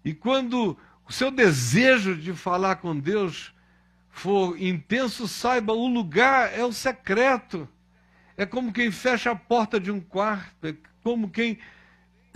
E 0.04 0.12
quando 0.12 0.76
o 1.08 1.12
seu 1.12 1.30
desejo 1.30 2.16
de 2.16 2.32
falar 2.32 2.76
com 2.76 2.98
Deus 2.98 3.54
for 4.10 4.60
intenso, 4.60 5.28
saiba, 5.28 5.72
o 5.72 5.86
lugar 5.86 6.52
é 6.52 6.64
o 6.64 6.72
secreto. 6.72 7.68
É 8.36 8.44
como 8.44 8.72
quem 8.72 8.90
fecha 8.90 9.30
a 9.30 9.36
porta 9.36 9.78
de 9.78 9.90
um 9.90 10.00
quarto, 10.00 10.66
é 10.66 10.74
como 11.02 11.30
quem 11.30 11.58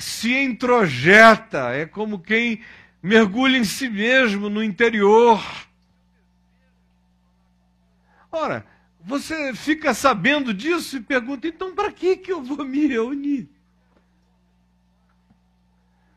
se 0.00 0.32
introjeta, 0.32 1.70
é 1.70 1.84
como 1.84 2.18
quem 2.18 2.62
mergulha 3.02 3.58
em 3.58 3.64
si 3.64 3.88
mesmo 3.88 4.48
no 4.48 4.64
interior. 4.64 5.40
Ora, 8.32 8.64
você 9.02 9.54
fica 9.54 9.92
sabendo 9.92 10.54
disso 10.54 10.96
e 10.96 11.00
pergunta: 11.00 11.46
então 11.46 11.74
para 11.74 11.92
que, 11.92 12.16
que 12.16 12.32
eu 12.32 12.42
vou 12.42 12.64
me 12.64 12.86
reunir? 12.86 13.48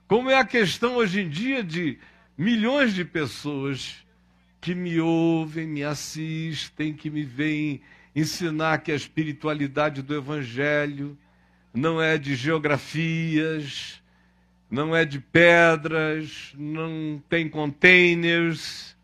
Como 0.07 0.29
é 0.29 0.37
a 0.37 0.45
questão 0.45 0.95
hoje 0.95 1.21
em 1.21 1.29
dia 1.29 1.63
de 1.63 1.97
milhões 2.37 2.93
de 2.93 3.03
pessoas 3.03 4.05
que 4.61 4.73
me 4.73 4.99
ouvem, 4.99 5.67
me 5.67 5.83
assistem, 5.83 6.93
que 6.93 7.09
me 7.09 7.23
veem 7.23 7.81
ensinar 8.15 8.77
que 8.77 8.91
a 8.91 8.95
espiritualidade 8.95 10.01
do 10.01 10.15
Evangelho 10.15 11.17
não 11.73 12.01
é 12.01 12.17
de 12.17 12.35
geografias, 12.35 14.01
não 14.69 14.95
é 14.95 15.03
de 15.03 15.19
pedras, 15.19 16.53
não 16.55 17.21
tem 17.27 17.49
containers, 17.49 18.95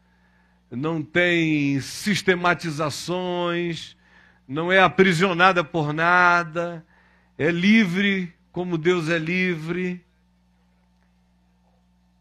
não 0.70 1.02
tem 1.02 1.82
sistematizações, 1.82 3.98
não 4.48 4.72
é 4.72 4.80
aprisionada 4.80 5.64
por 5.64 5.92
nada, 5.94 6.86
é 7.38 7.52
livre 7.52 8.32
como 8.52 8.78
Deus 8.78 9.10
é 9.10 9.18
livre, 9.18 10.04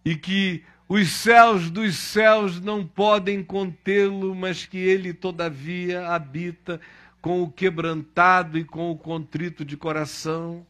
e 0.05 0.17
que 0.17 0.65
os 0.89 1.11
céus 1.11 1.71
dos 1.71 1.97
céus 1.97 2.61
não 2.61 2.87
podem 2.87 3.43
contê-lo, 3.43 4.35
mas 4.35 4.65
que 4.65 4.79
ele, 4.79 5.13
todavia, 5.13 6.09
habita 6.09 6.81
com 7.29 7.43
o 7.43 7.53
quebrantado 7.53 8.57
e 8.57 8.65
com 8.65 8.91
o 8.91 8.97
contrito 8.97 9.63
de 9.63 9.77
coração, 9.77 10.67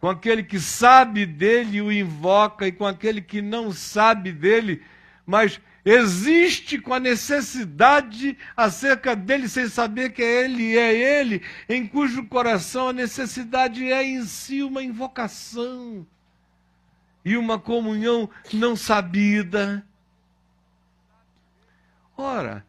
com 0.00 0.08
aquele 0.08 0.42
que 0.42 0.58
sabe 0.58 1.26
dele 1.26 1.82
o 1.82 1.92
invoca, 1.92 2.66
e 2.66 2.72
com 2.72 2.86
aquele 2.86 3.20
que 3.20 3.42
não 3.42 3.70
sabe 3.70 4.32
dele, 4.32 4.82
mas 5.26 5.60
existe 5.84 6.78
com 6.78 6.94
a 6.94 6.98
necessidade 6.98 8.34
acerca 8.56 9.14
dele, 9.14 9.46
sem 9.46 9.68
saber 9.68 10.14
que 10.14 10.22
é 10.22 10.44
ele 10.44 10.74
é 10.74 11.20
ele, 11.20 11.42
em 11.68 11.86
cujo 11.86 12.24
coração 12.24 12.88
a 12.88 12.94
necessidade 12.94 13.84
é 13.84 14.02
em 14.02 14.24
si 14.24 14.62
uma 14.62 14.82
invocação 14.82 16.06
e 17.22 17.36
uma 17.36 17.58
comunhão 17.58 18.30
não 18.54 18.74
sabida. 18.74 19.84
Ora, 22.16 22.64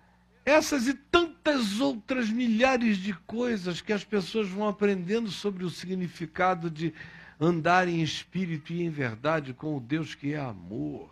essas 0.46 0.86
e 0.86 0.94
tantas 0.94 1.31
outras 1.80 2.30
milhares 2.30 2.98
de 2.98 3.14
coisas 3.14 3.82
que 3.82 3.94
as 3.94 4.04
pessoas 4.04 4.48
vão 4.48 4.68
aprendendo 4.68 5.30
sobre 5.32 5.64
o 5.64 5.70
significado 5.70 6.70
de 6.70 6.94
andar 7.40 7.88
em 7.88 8.02
espírito 8.02 8.72
e 8.72 8.84
em 8.84 8.90
verdade 8.90 9.54
com 9.54 9.76
o 9.76 9.80
Deus 9.80 10.14
que 10.14 10.34
é 10.34 10.40
amor 10.40 11.10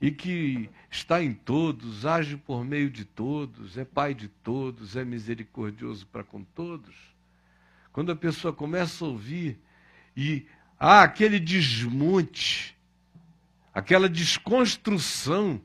e 0.00 0.10
que 0.10 0.70
está 0.90 1.22
em 1.22 1.34
todos, 1.34 2.06
age 2.06 2.36
por 2.36 2.64
meio 2.64 2.88
de 2.88 3.04
todos, 3.04 3.76
é 3.76 3.84
Pai 3.84 4.14
de 4.14 4.28
todos, 4.28 4.96
é 4.96 5.04
misericordioso 5.04 6.06
para 6.06 6.24
com 6.24 6.42
todos. 6.42 6.94
Quando 7.92 8.10
a 8.10 8.16
pessoa 8.16 8.52
começa 8.52 9.04
a 9.04 9.08
ouvir 9.08 9.58
e 10.16 10.46
há 10.78 11.02
aquele 11.02 11.38
desmonte, 11.38 12.74
aquela 13.74 14.08
desconstrução 14.08 15.60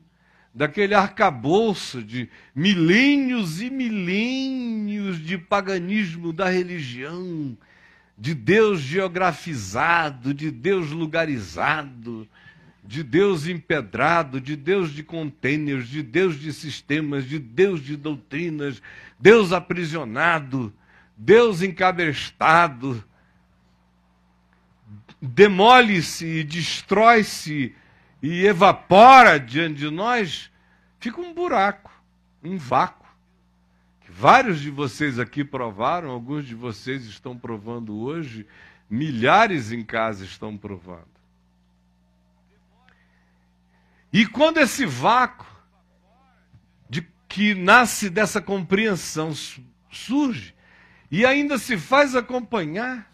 daquele 0.56 0.96
arcabouço 0.96 2.02
de 2.02 2.30
milênios 2.56 3.62
e 3.62 3.70
milênios 3.70 5.20
de 5.20 5.38
paganismo 5.38 6.32
da 6.32 6.50
religião, 6.50 7.58
de 8.18 8.34
Deus 8.34 8.80
geografizado, 8.80 10.34
de 10.34 10.50
Deus 10.50 10.92
lugarizado, 10.92 12.26
de 12.82 13.04
Deus 13.04 13.48
empedrado, 13.48 14.40
de 14.40 14.56
Deus 14.56 14.92
de 14.92 15.04
contêineres, 15.04 15.90
de 15.90 16.02
Deus 16.02 16.40
de 16.40 16.54
sistemas, 16.54 17.28
de 17.28 17.38
Deus 17.38 17.84
de 17.84 17.98
doutrinas, 17.98 18.82
Deus 19.20 19.52
aprisionado, 19.52 20.74
Deus 21.18 21.62
encabestado, 21.62 23.04
demole-se, 25.22 26.46
destrói-se 26.46 27.76
e 28.26 28.44
evapora 28.48 29.40
diante 29.40 29.76
de 29.76 29.90
nós, 29.92 30.50
fica 31.00 31.22
um 31.22 31.32
buraco, 31.32 31.92
um 32.44 32.58
vácuo. 32.58 33.08
Vários 34.10 34.60
de 34.60 34.72
vocês 34.72 35.20
aqui 35.20 35.44
provaram, 35.44 36.10
alguns 36.10 36.44
de 36.44 36.56
vocês 36.56 37.06
estão 37.06 37.38
provando 37.38 37.96
hoje, 37.96 38.48
milhares 38.90 39.72
em 39.72 39.84
casa 39.84 40.26
estão 40.26 40.58
provando. 40.58 41.06
E 44.12 44.26
quando 44.26 44.58
esse 44.58 44.88
vácuo 44.88 45.46
de 46.90 47.08
que 47.30 47.54
nasce 47.54 48.10
dessa 48.10 48.42
compreensão 48.42 49.36
surge 49.92 50.56
e 51.12 51.24
ainda 51.24 51.60
se 51.60 51.78
faz 51.78 52.16
acompanhar 52.16 53.08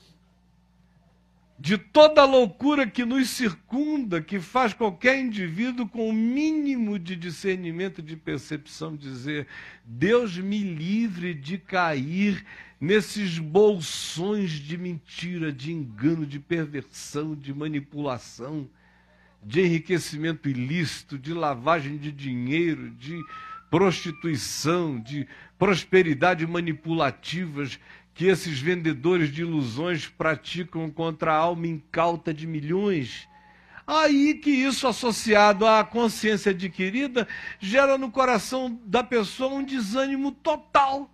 de 1.61 1.77
toda 1.77 2.25
loucura 2.25 2.87
que 2.87 3.05
nos 3.05 3.29
circunda, 3.29 4.19
que 4.19 4.39
faz 4.39 4.73
qualquer 4.73 5.19
indivíduo 5.19 5.87
com 5.87 6.09
o 6.09 6.13
mínimo 6.13 6.97
de 6.97 7.15
discernimento, 7.15 8.01
de 8.01 8.15
percepção, 8.15 8.95
dizer: 8.95 9.45
Deus 9.85 10.35
me 10.35 10.57
livre 10.63 11.35
de 11.35 11.59
cair 11.59 12.43
nesses 12.79 13.37
bolsões 13.37 14.53
de 14.53 14.75
mentira, 14.75 15.53
de 15.53 15.71
engano, 15.71 16.25
de 16.25 16.39
perversão, 16.39 17.35
de 17.35 17.53
manipulação 17.53 18.67
de 19.43 19.61
enriquecimento 19.61 20.49
ilícito, 20.49 21.17
de 21.17 21.31
lavagem 21.31 21.97
de 21.97 22.11
dinheiro, 22.11 22.89
de 22.91 23.19
prostituição, 23.69 24.99
de 24.99 25.27
prosperidade 25.57 26.45
manipulativas 26.45 27.79
que 28.13 28.25
esses 28.27 28.59
vendedores 28.59 29.31
de 29.31 29.41
ilusões 29.41 30.07
praticam 30.07 30.89
contra 30.89 31.33
a 31.33 31.37
alma 31.37 31.67
incauta 31.67 32.33
de 32.33 32.45
milhões. 32.45 33.27
Aí 33.85 34.35
que 34.35 34.51
isso 34.51 34.87
associado 34.87 35.65
à 35.65 35.83
consciência 35.83 36.51
adquirida 36.51 37.27
gera 37.59 37.97
no 37.97 38.11
coração 38.11 38.79
da 38.85 39.03
pessoa 39.03 39.55
um 39.55 39.63
desânimo 39.63 40.31
total. 40.31 41.09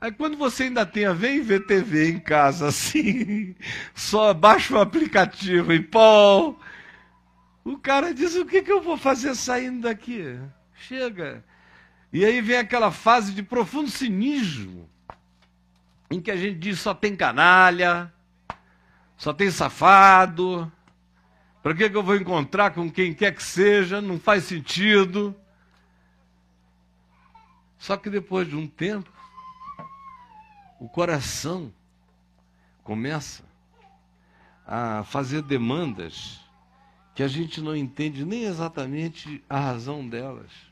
Aí 0.00 0.10
quando 0.10 0.36
você 0.36 0.64
ainda 0.64 0.84
tem 0.84 1.04
a 1.04 1.12
ver 1.12 1.40
ver 1.42 1.66
TV 1.66 2.10
em 2.10 2.18
casa 2.18 2.68
assim, 2.68 3.54
só 3.94 4.34
baixa 4.34 4.74
o 4.74 4.80
aplicativo 4.80 5.72
e 5.72 5.80
pô, 5.80 6.56
o 7.64 7.78
cara 7.78 8.12
diz: 8.12 8.34
o 8.34 8.44
que, 8.44 8.62
que 8.62 8.72
eu 8.72 8.80
vou 8.80 8.96
fazer 8.96 9.34
saindo 9.34 9.82
daqui? 9.82 10.38
Chega. 10.74 11.44
E 12.12 12.24
aí 12.24 12.42
vem 12.42 12.58
aquela 12.58 12.90
fase 12.90 13.32
de 13.32 13.42
profundo 13.42 13.90
cinismo, 13.90 14.86
em 16.10 16.20
que 16.20 16.30
a 16.30 16.36
gente 16.36 16.58
diz 16.58 16.78
só 16.78 16.92
tem 16.92 17.16
canalha, 17.16 18.12
só 19.16 19.32
tem 19.32 19.50
safado, 19.50 20.70
para 21.62 21.74
que, 21.74 21.88
que 21.88 21.96
eu 21.96 22.02
vou 22.02 22.16
encontrar 22.16 22.72
com 22.72 22.90
quem 22.90 23.14
quer 23.14 23.34
que 23.34 23.42
seja, 23.42 24.00
não 24.00 24.18
faz 24.18 24.44
sentido. 24.44 25.34
Só 27.78 27.96
que 27.96 28.10
depois 28.10 28.46
de 28.46 28.56
um 28.56 28.66
tempo, 28.66 29.10
o 30.78 30.88
coração 30.88 31.72
começa 32.82 33.42
a 34.66 35.02
fazer 35.04 35.42
demandas 35.42 36.40
que 37.14 37.22
a 37.22 37.28
gente 37.28 37.60
não 37.60 37.74
entende 37.74 38.24
nem 38.24 38.44
exatamente 38.44 39.42
a 39.48 39.58
razão 39.58 40.06
delas. 40.06 40.71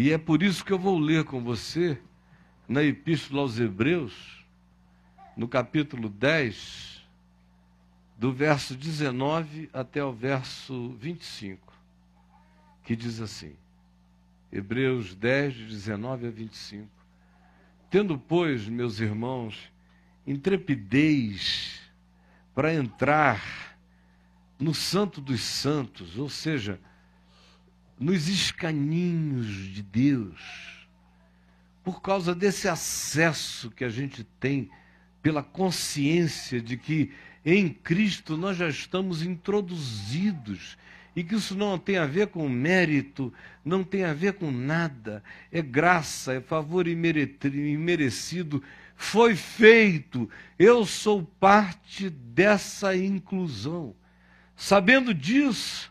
E 0.00 0.12
é 0.12 0.16
por 0.16 0.42
isso 0.42 0.64
que 0.64 0.72
eu 0.72 0.78
vou 0.78 0.98
ler 0.98 1.24
com 1.24 1.44
você 1.44 2.00
na 2.66 2.82
Epístola 2.82 3.42
aos 3.42 3.60
Hebreus, 3.60 4.46
no 5.36 5.46
capítulo 5.46 6.08
10, 6.08 7.06
do 8.16 8.32
verso 8.32 8.74
19 8.74 9.68
até 9.74 10.02
o 10.02 10.10
verso 10.10 10.96
25, 10.98 11.70
que 12.82 12.96
diz 12.96 13.20
assim: 13.20 13.52
Hebreus 14.50 15.14
10, 15.14 15.52
de 15.52 15.66
19 15.66 16.28
a 16.28 16.30
25. 16.30 16.88
Tendo, 17.90 18.18
pois, 18.18 18.66
meus 18.66 19.00
irmãos, 19.00 19.70
intrepidez 20.26 21.78
para 22.54 22.72
entrar 22.72 23.76
no 24.58 24.72
Santo 24.72 25.20
dos 25.20 25.42
Santos, 25.42 26.16
ou 26.16 26.30
seja, 26.30 26.80
nos 28.00 28.28
escaninhos 28.28 29.46
de 29.46 29.82
Deus, 29.82 30.88
por 31.84 32.00
causa 32.00 32.34
desse 32.34 32.66
acesso 32.66 33.70
que 33.70 33.84
a 33.84 33.90
gente 33.90 34.24
tem 34.24 34.70
pela 35.22 35.42
consciência 35.42 36.62
de 36.62 36.78
que 36.78 37.12
em 37.44 37.68
Cristo 37.68 38.38
nós 38.38 38.56
já 38.56 38.68
estamos 38.70 39.22
introduzidos 39.22 40.78
e 41.14 41.22
que 41.22 41.34
isso 41.34 41.54
não 41.54 41.78
tem 41.78 41.98
a 41.98 42.06
ver 42.06 42.28
com 42.28 42.48
mérito, 42.48 43.32
não 43.62 43.84
tem 43.84 44.04
a 44.04 44.14
ver 44.14 44.34
com 44.34 44.50
nada, 44.50 45.22
é 45.52 45.60
graça, 45.60 46.32
é 46.32 46.40
favor 46.40 46.88
imerecido, 46.88 48.62
foi 48.96 49.34
feito, 49.34 50.28
eu 50.58 50.86
sou 50.86 51.22
parte 51.22 52.08
dessa 52.08 52.96
inclusão. 52.96 53.94
Sabendo 54.56 55.12
disso, 55.12 55.89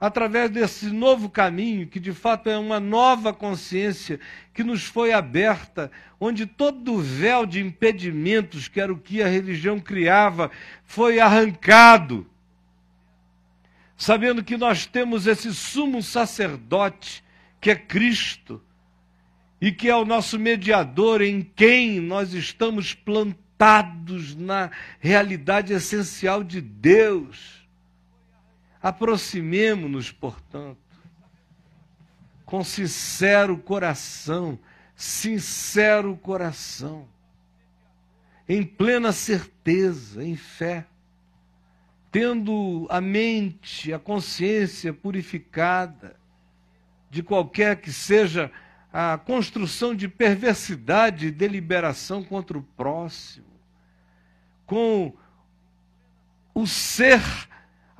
através 0.00 0.50
desse 0.50 0.86
novo 0.86 1.28
caminho, 1.28 1.86
que 1.86 2.00
de 2.00 2.12
fato 2.12 2.48
é 2.48 2.56
uma 2.56 2.80
nova 2.80 3.34
consciência 3.34 4.18
que 4.54 4.64
nos 4.64 4.82
foi 4.84 5.12
aberta, 5.12 5.92
onde 6.18 6.46
todo 6.46 6.94
o 6.94 6.98
véu 6.98 7.44
de 7.44 7.60
impedimentos, 7.60 8.66
que 8.66 8.80
era 8.80 8.90
o 8.90 8.98
que 8.98 9.22
a 9.22 9.28
religião 9.28 9.78
criava, 9.78 10.50
foi 10.86 11.20
arrancado. 11.20 12.26
Sabendo 13.94 14.42
que 14.42 14.56
nós 14.56 14.86
temos 14.86 15.26
esse 15.26 15.54
sumo 15.54 16.02
sacerdote, 16.02 17.22
que 17.60 17.70
é 17.70 17.76
Cristo, 17.76 18.62
e 19.60 19.70
que 19.70 19.90
é 19.90 19.94
o 19.94 20.06
nosso 20.06 20.38
mediador 20.38 21.20
em 21.20 21.42
quem 21.42 22.00
nós 22.00 22.32
estamos 22.32 22.94
plantados 22.94 24.34
na 24.34 24.70
realidade 24.98 25.74
essencial 25.74 26.42
de 26.42 26.62
Deus 26.62 27.59
Aproximemo-nos, 28.82 30.10
portanto, 30.10 30.78
com 32.46 32.64
sincero 32.64 33.56
coração, 33.58 34.58
sincero 34.96 36.16
coração, 36.16 37.06
em 38.48 38.64
plena 38.64 39.12
certeza, 39.12 40.24
em 40.24 40.34
fé, 40.34 40.86
tendo 42.10 42.86
a 42.90 43.00
mente, 43.00 43.92
a 43.92 43.98
consciência 43.98 44.92
purificada 44.92 46.16
de 47.08 47.22
qualquer 47.22 47.80
que 47.80 47.92
seja 47.92 48.50
a 48.92 49.16
construção 49.18 49.94
de 49.94 50.08
perversidade 50.08 51.28
e 51.28 51.30
deliberação 51.30 52.24
contra 52.24 52.58
o 52.58 52.62
próximo, 52.62 53.46
com 54.66 55.12
o 56.52 56.66
ser 56.66 57.20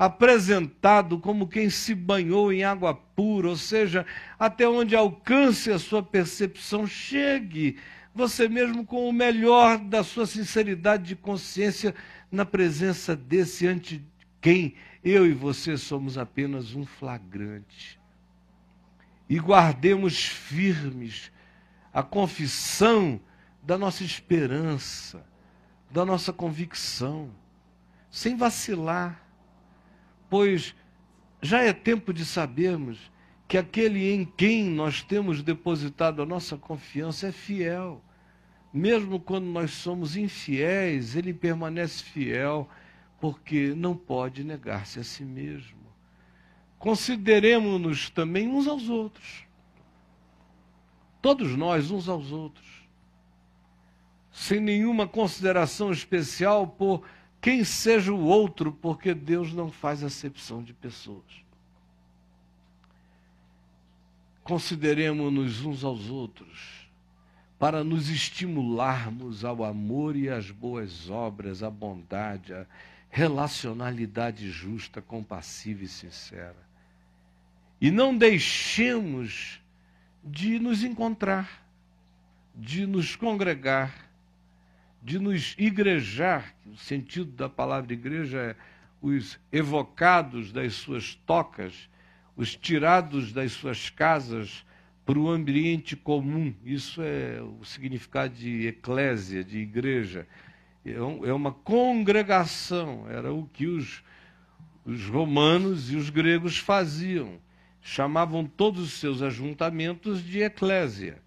apresentado 0.00 1.18
como 1.18 1.46
quem 1.46 1.68
se 1.68 1.94
banhou 1.94 2.50
em 2.50 2.64
água 2.64 2.94
pura, 2.94 3.50
ou 3.50 3.56
seja, 3.56 4.06
até 4.38 4.66
onde 4.66 4.96
alcance 4.96 5.70
a 5.70 5.78
sua 5.78 6.02
percepção, 6.02 6.86
chegue 6.86 7.76
você 8.14 8.48
mesmo 8.48 8.82
com 8.86 9.06
o 9.06 9.12
melhor 9.12 9.76
da 9.76 10.02
sua 10.02 10.24
sinceridade 10.24 11.02
de 11.02 11.16
consciência 11.16 11.94
na 12.32 12.46
presença 12.46 13.14
desse 13.14 13.66
ante 13.66 14.02
quem 14.40 14.74
eu 15.04 15.26
e 15.26 15.34
você 15.34 15.76
somos 15.76 16.16
apenas 16.16 16.74
um 16.74 16.86
flagrante. 16.86 18.00
E 19.28 19.38
guardemos 19.38 20.24
firmes 20.24 21.30
a 21.92 22.02
confissão 22.02 23.20
da 23.62 23.76
nossa 23.76 24.02
esperança, 24.02 25.22
da 25.90 26.06
nossa 26.06 26.32
convicção, 26.32 27.30
sem 28.10 28.34
vacilar 28.34 29.28
pois 30.30 30.74
já 31.42 31.60
é 31.60 31.72
tempo 31.72 32.14
de 32.14 32.24
sabermos 32.24 33.10
que 33.48 33.58
aquele 33.58 34.12
em 34.12 34.24
quem 34.24 34.64
nós 34.64 35.02
temos 35.02 35.42
depositado 35.42 36.22
a 36.22 36.26
nossa 36.26 36.56
confiança 36.56 37.26
é 37.26 37.32
fiel. 37.32 38.00
Mesmo 38.72 39.18
quando 39.18 39.46
nós 39.46 39.72
somos 39.72 40.16
infiéis, 40.16 41.16
ele 41.16 41.34
permanece 41.34 42.04
fiel, 42.04 42.68
porque 43.20 43.74
não 43.74 43.96
pode 43.96 44.44
negar-se 44.44 45.00
a 45.00 45.04
si 45.04 45.24
mesmo. 45.24 45.80
Consideremos-nos 46.78 48.08
também 48.08 48.46
uns 48.48 48.68
aos 48.68 48.88
outros. 48.88 49.44
Todos 51.20 51.56
nós, 51.56 51.90
uns 51.90 52.08
aos 52.08 52.30
outros. 52.30 52.68
Sem 54.30 54.60
nenhuma 54.60 55.08
consideração 55.08 55.90
especial 55.90 56.68
por 56.68 57.02
quem 57.40 57.64
seja 57.64 58.12
o 58.12 58.20
outro, 58.20 58.72
porque 58.72 59.14
Deus 59.14 59.52
não 59.52 59.70
faz 59.70 60.02
acepção 60.04 60.62
de 60.62 60.74
pessoas. 60.74 61.24
Consideremos-nos 64.44 65.64
uns 65.64 65.84
aos 65.84 66.10
outros 66.10 66.88
para 67.58 67.84
nos 67.84 68.08
estimularmos 68.08 69.44
ao 69.44 69.64
amor 69.64 70.16
e 70.16 70.28
às 70.28 70.50
boas 70.50 71.08
obras, 71.08 71.62
à 71.62 71.70
bondade, 71.70 72.52
à 72.52 72.66
relacionalidade 73.10 74.50
justa, 74.50 75.00
compassiva 75.00 75.84
e 75.84 75.88
sincera. 75.88 76.56
E 77.80 77.90
não 77.90 78.16
deixemos 78.16 79.60
de 80.22 80.58
nos 80.58 80.84
encontrar, 80.84 81.64
de 82.54 82.86
nos 82.86 83.16
congregar 83.16 84.09
de 85.02 85.18
nos 85.18 85.54
igrejar, 85.58 86.54
o 86.66 86.76
sentido 86.76 87.30
da 87.32 87.48
palavra 87.48 87.92
igreja 87.92 88.38
é 88.38 88.56
os 89.00 89.38
evocados 89.50 90.52
das 90.52 90.74
suas 90.74 91.14
tocas, 91.14 91.88
os 92.36 92.54
tirados 92.54 93.32
das 93.32 93.52
suas 93.52 93.88
casas 93.88 94.64
para 95.06 95.18
o 95.18 95.30
ambiente 95.30 95.96
comum. 95.96 96.54
Isso 96.64 97.00
é 97.02 97.40
o 97.40 97.64
significado 97.64 98.34
de 98.34 98.66
eclésia, 98.66 99.42
de 99.42 99.58
igreja. 99.58 100.28
É, 100.84 100.92
é 100.92 101.32
uma 101.32 101.52
congregação, 101.52 103.06
era 103.08 103.32
o 103.32 103.46
que 103.46 103.66
os, 103.66 104.02
os 104.84 105.06
romanos 105.06 105.90
e 105.90 105.96
os 105.96 106.10
gregos 106.10 106.58
faziam. 106.58 107.38
Chamavam 107.80 108.44
todos 108.44 108.82
os 108.82 108.92
seus 109.00 109.22
ajuntamentos 109.22 110.22
de 110.22 110.42
eclésia 110.42 111.22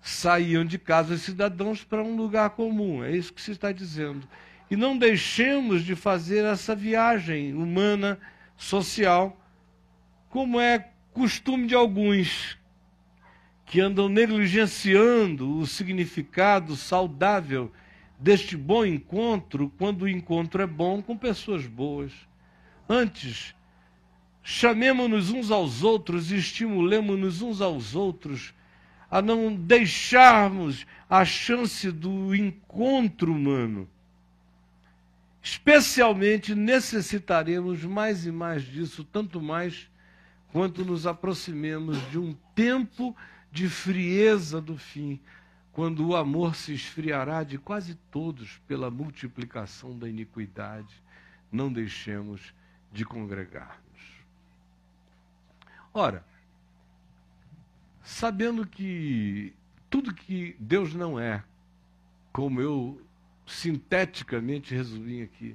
saíam 0.00 0.64
de 0.64 0.78
casa 0.78 1.14
os 1.14 1.22
cidadãos 1.22 1.84
para 1.84 2.02
um 2.02 2.16
lugar 2.16 2.50
comum. 2.50 3.02
É 3.02 3.14
isso 3.14 3.32
que 3.32 3.42
se 3.42 3.52
está 3.52 3.72
dizendo. 3.72 4.26
E 4.70 4.76
não 4.76 4.96
deixemos 4.96 5.84
de 5.84 5.94
fazer 5.94 6.44
essa 6.44 6.74
viagem 6.74 7.54
humana, 7.54 8.18
social, 8.56 9.40
como 10.28 10.60
é 10.60 10.90
costume 11.12 11.66
de 11.66 11.74
alguns 11.74 12.58
que 13.64 13.80
andam 13.80 14.08
negligenciando 14.08 15.58
o 15.58 15.66
significado 15.66 16.74
saudável 16.74 17.72
deste 18.18 18.56
bom 18.56 18.84
encontro, 18.84 19.72
quando 19.78 20.02
o 20.02 20.08
encontro 20.08 20.62
é 20.62 20.66
bom 20.66 21.00
com 21.00 21.16
pessoas 21.16 21.66
boas. 21.66 22.12
Antes, 22.88 23.54
chamemos-nos 24.42 25.30
uns 25.30 25.50
aos 25.50 25.82
outros 25.82 26.32
e 26.32 26.36
estimulemos-nos 26.36 27.42
uns 27.42 27.60
aos 27.60 27.94
outros 27.94 28.54
a 29.10 29.22
não 29.22 29.54
deixarmos 29.54 30.86
a 31.08 31.24
chance 31.24 31.90
do 31.90 32.34
encontro 32.34 33.32
humano. 33.32 33.88
Especialmente 35.42 36.54
necessitaremos 36.54 37.82
mais 37.84 38.26
e 38.26 38.30
mais 38.30 38.62
disso, 38.62 39.04
tanto 39.04 39.40
mais 39.40 39.88
quanto 40.52 40.84
nos 40.84 41.06
aproximemos 41.06 41.98
de 42.10 42.18
um 42.18 42.34
tempo 42.54 43.16
de 43.50 43.68
frieza 43.68 44.60
do 44.60 44.76
fim, 44.76 45.18
quando 45.72 46.06
o 46.06 46.16
amor 46.16 46.54
se 46.54 46.74
esfriará 46.74 47.44
de 47.44 47.56
quase 47.56 47.94
todos 48.10 48.58
pela 48.66 48.90
multiplicação 48.90 49.98
da 49.98 50.08
iniquidade. 50.08 51.02
Não 51.50 51.72
deixemos 51.72 52.52
de 52.92 53.04
congregar-nos. 53.04 53.78
Ora, 55.94 56.24
sabendo 58.08 58.66
que 58.66 59.52
tudo 59.90 60.14
que 60.14 60.56
Deus 60.58 60.94
não 60.94 61.20
é, 61.20 61.44
como 62.32 62.58
eu 62.58 63.00
sinteticamente 63.46 64.74
resumi 64.74 65.20
aqui, 65.20 65.54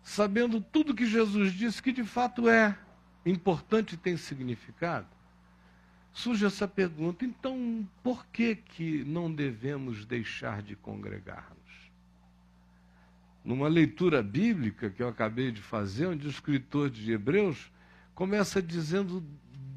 sabendo 0.00 0.60
tudo 0.60 0.94
que 0.94 1.04
Jesus 1.04 1.52
disse 1.52 1.82
que 1.82 1.90
de 1.90 2.04
fato 2.04 2.48
é 2.48 2.78
importante 3.26 3.94
e 3.94 3.98
tem 3.98 4.16
significado, 4.16 5.08
surge 6.12 6.46
essa 6.46 6.68
pergunta: 6.68 7.24
então 7.24 7.86
por 8.00 8.24
que 8.26 8.54
que 8.54 9.02
não 9.02 9.30
devemos 9.30 10.06
deixar 10.06 10.62
de 10.62 10.76
congregar-nos? 10.76 11.90
Numa 13.44 13.66
leitura 13.66 14.22
bíblica 14.22 14.88
que 14.88 15.02
eu 15.02 15.08
acabei 15.08 15.50
de 15.50 15.60
fazer, 15.60 16.06
onde 16.06 16.28
o 16.28 16.30
escritor 16.30 16.88
de 16.88 17.10
Hebreus 17.10 17.72
começa 18.14 18.62
dizendo 18.62 19.20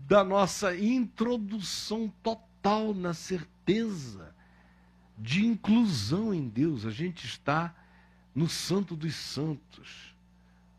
da 0.08 0.24
nossa 0.24 0.76
introdução 0.76 2.12
total 2.22 2.94
na 2.94 3.14
certeza 3.14 4.34
de 5.18 5.46
inclusão 5.46 6.34
em 6.34 6.48
Deus. 6.48 6.86
A 6.86 6.92
gente 6.92 7.26
está 7.26 7.74
no 8.34 8.48
Santo 8.50 8.96
dos 8.96 9.16
Santos. 9.16 10.14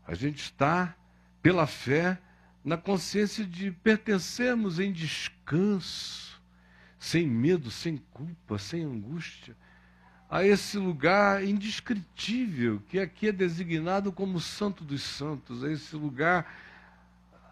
A 0.05 0.13
gente 0.13 0.41
está, 0.41 0.95
pela 1.41 1.65
fé, 1.65 2.19
na 2.63 2.77
consciência 2.77 3.45
de 3.45 3.71
pertencermos 3.71 4.79
em 4.79 4.91
descanso, 4.91 6.41
sem 6.99 7.27
medo, 7.27 7.71
sem 7.71 7.97
culpa, 8.11 8.57
sem 8.57 8.83
angústia, 8.83 9.55
a 10.29 10.43
esse 10.43 10.77
lugar 10.77 11.43
indescritível 11.43 12.81
que 12.89 12.99
aqui 12.99 13.27
é 13.27 13.31
designado 13.31 14.11
como 14.11 14.39
Santo 14.39 14.83
dos 14.83 15.03
Santos, 15.03 15.63
a 15.63 15.71
esse 15.71 15.95
lugar 15.95 16.51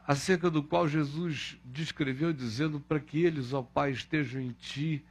acerca 0.05 0.49
do 0.49 0.61
qual 0.61 0.87
Jesus 0.87 1.57
descreveu, 1.63 2.33
dizendo 2.33 2.79
para 2.79 2.99
que 2.99 3.23
eles, 3.23 3.53
ó 3.53 3.61
Pai, 3.61 3.91
estejam 3.91 4.41
em 4.41 4.51
ti, 4.51 5.03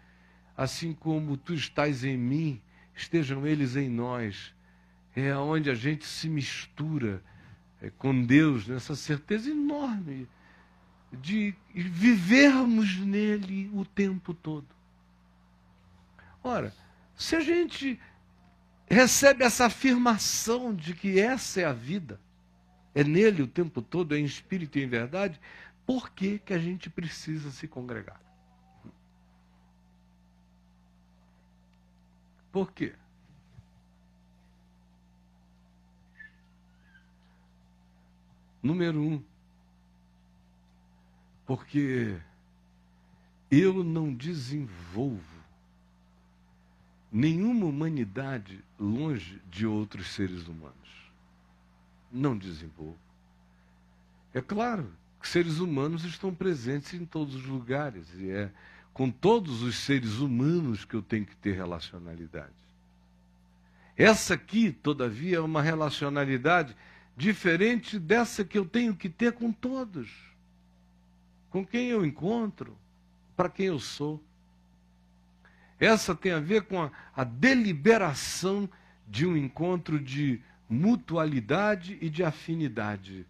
assim 0.57 0.92
como 0.92 1.37
tu 1.37 1.55
estás 1.55 2.05
em 2.05 2.16
mim, 2.16 2.61
estejam 2.94 3.46
eles 3.46 3.76
em 3.76 3.88
nós. 3.88 4.55
É 5.14 5.35
onde 5.37 5.70
a 5.70 5.74
gente 5.74 6.07
se 6.07 6.28
mistura 6.28 7.22
é, 7.81 7.90
com 7.90 8.24
Deus, 8.24 8.66
nessa 8.66 8.94
certeza 8.94 9.50
enorme 9.50 10.28
de 11.12 11.55
vivermos 11.74 12.96
nele 12.96 13.70
o 13.74 13.85
tempo 13.85 14.33
todo. 14.33 14.66
Ora, 16.42 16.74
se 17.16 17.37
a 17.37 17.40
gente 17.40 18.00
recebe 18.88 19.44
essa 19.44 19.66
afirmação 19.66 20.74
de 20.74 20.94
que 20.94 21.20
essa 21.20 21.61
é 21.61 21.64
a 21.64 21.72
vida, 21.72 22.18
é 22.94 23.02
nele 23.02 23.42
o 23.42 23.46
tempo 23.46 23.81
todo, 23.81 24.14
é 24.14 24.18
em 24.18 24.24
espírito 24.24 24.78
e 24.78 24.83
em 24.83 24.88
verdade, 24.88 25.40
por 25.87 26.11
que, 26.11 26.38
que 26.38 26.52
a 26.52 26.59
gente 26.59 26.90
precisa 26.90 27.50
se 27.50 27.66
congregar? 27.66 28.20
Por 32.50 32.70
quê? 32.72 32.94
Número 38.62 39.00
um, 39.00 39.24
porque 41.46 42.20
eu 43.50 43.83
não 43.83 44.14
desenvolvo 44.14 45.42
nenhuma 47.11 47.66
humanidade 47.66 48.64
longe 48.78 49.42
de 49.50 49.66
outros 49.66 50.12
seres 50.12 50.46
humanos. 50.46 51.01
Não 52.12 52.37
desenvolvo. 52.37 52.98
É 54.35 54.40
claro 54.40 54.92
que 55.20 55.29
seres 55.29 55.59
humanos 55.59 56.05
estão 56.05 56.35
presentes 56.35 56.94
em 56.94 57.05
todos 57.05 57.35
os 57.35 57.46
lugares 57.46 58.07
e 58.14 58.31
é 58.31 58.51
com 58.92 59.11
todos 59.11 59.62
os 59.62 59.77
seres 59.77 60.18
humanos 60.18 60.85
que 60.85 60.94
eu 60.94 61.03
tenho 61.03 61.25
que 61.25 61.37
ter 61.37 61.53
relacionalidade. 61.53 62.53
Essa 63.96 64.35
aqui, 64.35 64.72
todavia, 64.72 65.37
é 65.37 65.40
uma 65.40 65.62
relacionalidade 65.62 66.77
diferente 67.16 67.98
dessa 67.98 68.44
que 68.44 68.59
eu 68.59 68.64
tenho 68.64 68.94
que 68.94 69.09
ter 69.09 69.33
com 69.33 69.53
todos. 69.53 70.11
Com 71.51 71.64
quem 71.64 71.88
eu 71.88 72.05
encontro, 72.05 72.77
para 73.37 73.48
quem 73.48 73.66
eu 73.66 73.79
sou. 73.79 74.22
Essa 75.79 76.14
tem 76.14 76.33
a 76.33 76.40
ver 76.40 76.62
com 76.62 76.81
a, 76.81 76.90
a 77.14 77.25
deliberação 77.25 78.68
de 79.09 79.27
um 79.27 79.37
encontro 79.37 80.01
de 80.01 80.40
mutualidade 80.72 81.98
e 82.00 82.08
de 82.08 82.24
afinidade. 82.24 83.26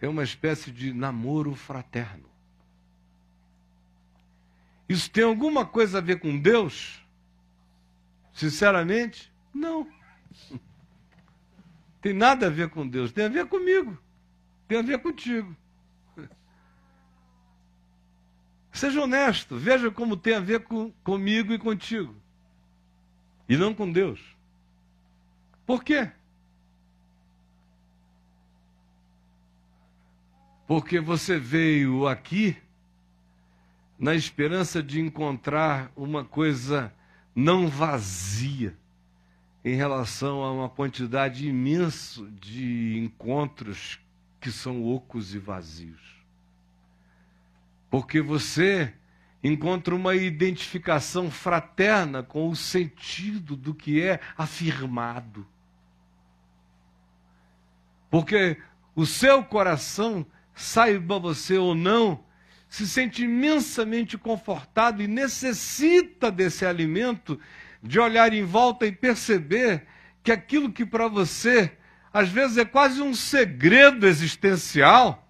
É 0.00 0.08
uma 0.08 0.22
espécie 0.22 0.70
de 0.70 0.92
namoro 0.92 1.54
fraterno. 1.54 2.28
Isso 4.88 5.10
tem 5.10 5.24
alguma 5.24 5.66
coisa 5.66 5.98
a 5.98 6.00
ver 6.00 6.20
com 6.20 6.38
Deus? 6.38 7.02
Sinceramente, 8.32 9.32
não. 9.52 9.88
Tem 12.00 12.12
nada 12.12 12.48
a 12.48 12.50
ver 12.50 12.68
com 12.68 12.86
Deus, 12.86 13.12
tem 13.12 13.24
a 13.24 13.30
ver 13.30 13.46
comigo, 13.46 13.96
tem 14.68 14.78
a 14.78 14.82
ver 14.82 14.98
contigo. 14.98 15.56
Seja 18.70 19.00
honesto, 19.00 19.56
veja 19.56 19.90
como 19.90 20.14
tem 20.14 20.34
a 20.34 20.40
ver 20.40 20.64
com, 20.64 20.92
comigo 21.02 21.54
e 21.54 21.58
contigo. 21.58 22.14
E 23.48 23.56
não 23.56 23.72
com 23.72 23.90
Deus. 23.90 24.20
Por 25.64 25.82
quê? 25.82 26.12
Porque 30.66 31.00
você 31.00 31.38
veio 31.38 32.06
aqui 32.06 32.56
na 33.98 34.14
esperança 34.14 34.82
de 34.82 35.00
encontrar 35.00 35.92
uma 35.96 36.24
coisa 36.24 36.92
não 37.34 37.68
vazia 37.68 38.76
em 39.64 39.74
relação 39.74 40.42
a 40.42 40.52
uma 40.52 40.68
quantidade 40.68 41.48
imensa 41.48 42.22
de 42.40 42.98
encontros 42.98 43.98
que 44.40 44.52
são 44.52 44.84
ocos 44.84 45.34
e 45.34 45.38
vazios. 45.38 46.00
Porque 47.90 48.20
você 48.20 48.92
encontra 49.42 49.94
uma 49.94 50.14
identificação 50.14 51.30
fraterna 51.30 52.22
com 52.22 52.48
o 52.48 52.56
sentido 52.56 53.56
do 53.56 53.74
que 53.74 54.02
é 54.02 54.20
afirmado. 54.36 55.46
Porque 58.10 58.58
o 58.94 59.06
seu 59.06 59.42
coração, 59.42 60.26
saiba 60.54 61.18
você 61.18 61.56
ou 61.56 61.74
não, 61.74 62.24
se 62.68 62.88
sente 62.88 63.24
imensamente 63.24 64.16
confortado 64.16 65.02
e 65.02 65.08
necessita 65.08 66.30
desse 66.30 66.64
alimento, 66.64 67.38
de 67.82 68.00
olhar 68.00 68.32
em 68.32 68.44
volta 68.44 68.86
e 68.86 68.92
perceber 68.92 69.86
que 70.22 70.32
aquilo 70.32 70.72
que 70.72 70.86
para 70.86 71.06
você 71.06 71.72
às 72.14 72.28
vezes 72.28 72.56
é 72.56 72.64
quase 72.64 73.02
um 73.02 73.12
segredo 73.12 74.06
existencial, 74.06 75.28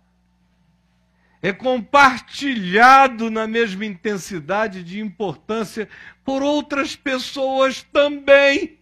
é 1.40 1.50
compartilhado 1.50 3.30
na 3.30 3.46
mesma 3.46 3.86
intensidade 3.86 4.84
de 4.84 5.00
importância 5.00 5.88
por 6.22 6.42
outras 6.42 6.94
pessoas 6.94 7.82
também. 7.82 8.78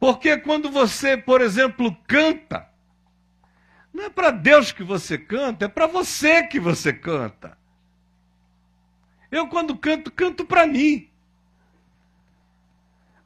Porque 0.00 0.36
quando 0.38 0.70
você, 0.70 1.16
por 1.16 1.40
exemplo, 1.40 1.96
canta, 2.06 2.67
não 3.98 4.06
é 4.06 4.10
para 4.10 4.30
Deus 4.30 4.70
que 4.70 4.84
você 4.84 5.18
canta, 5.18 5.64
é 5.64 5.68
para 5.68 5.88
você 5.88 6.44
que 6.44 6.60
você 6.60 6.92
canta. 6.92 7.58
Eu, 9.30 9.48
quando 9.48 9.76
canto, 9.76 10.10
canto 10.10 10.44
para 10.44 10.66
mim. 10.66 11.10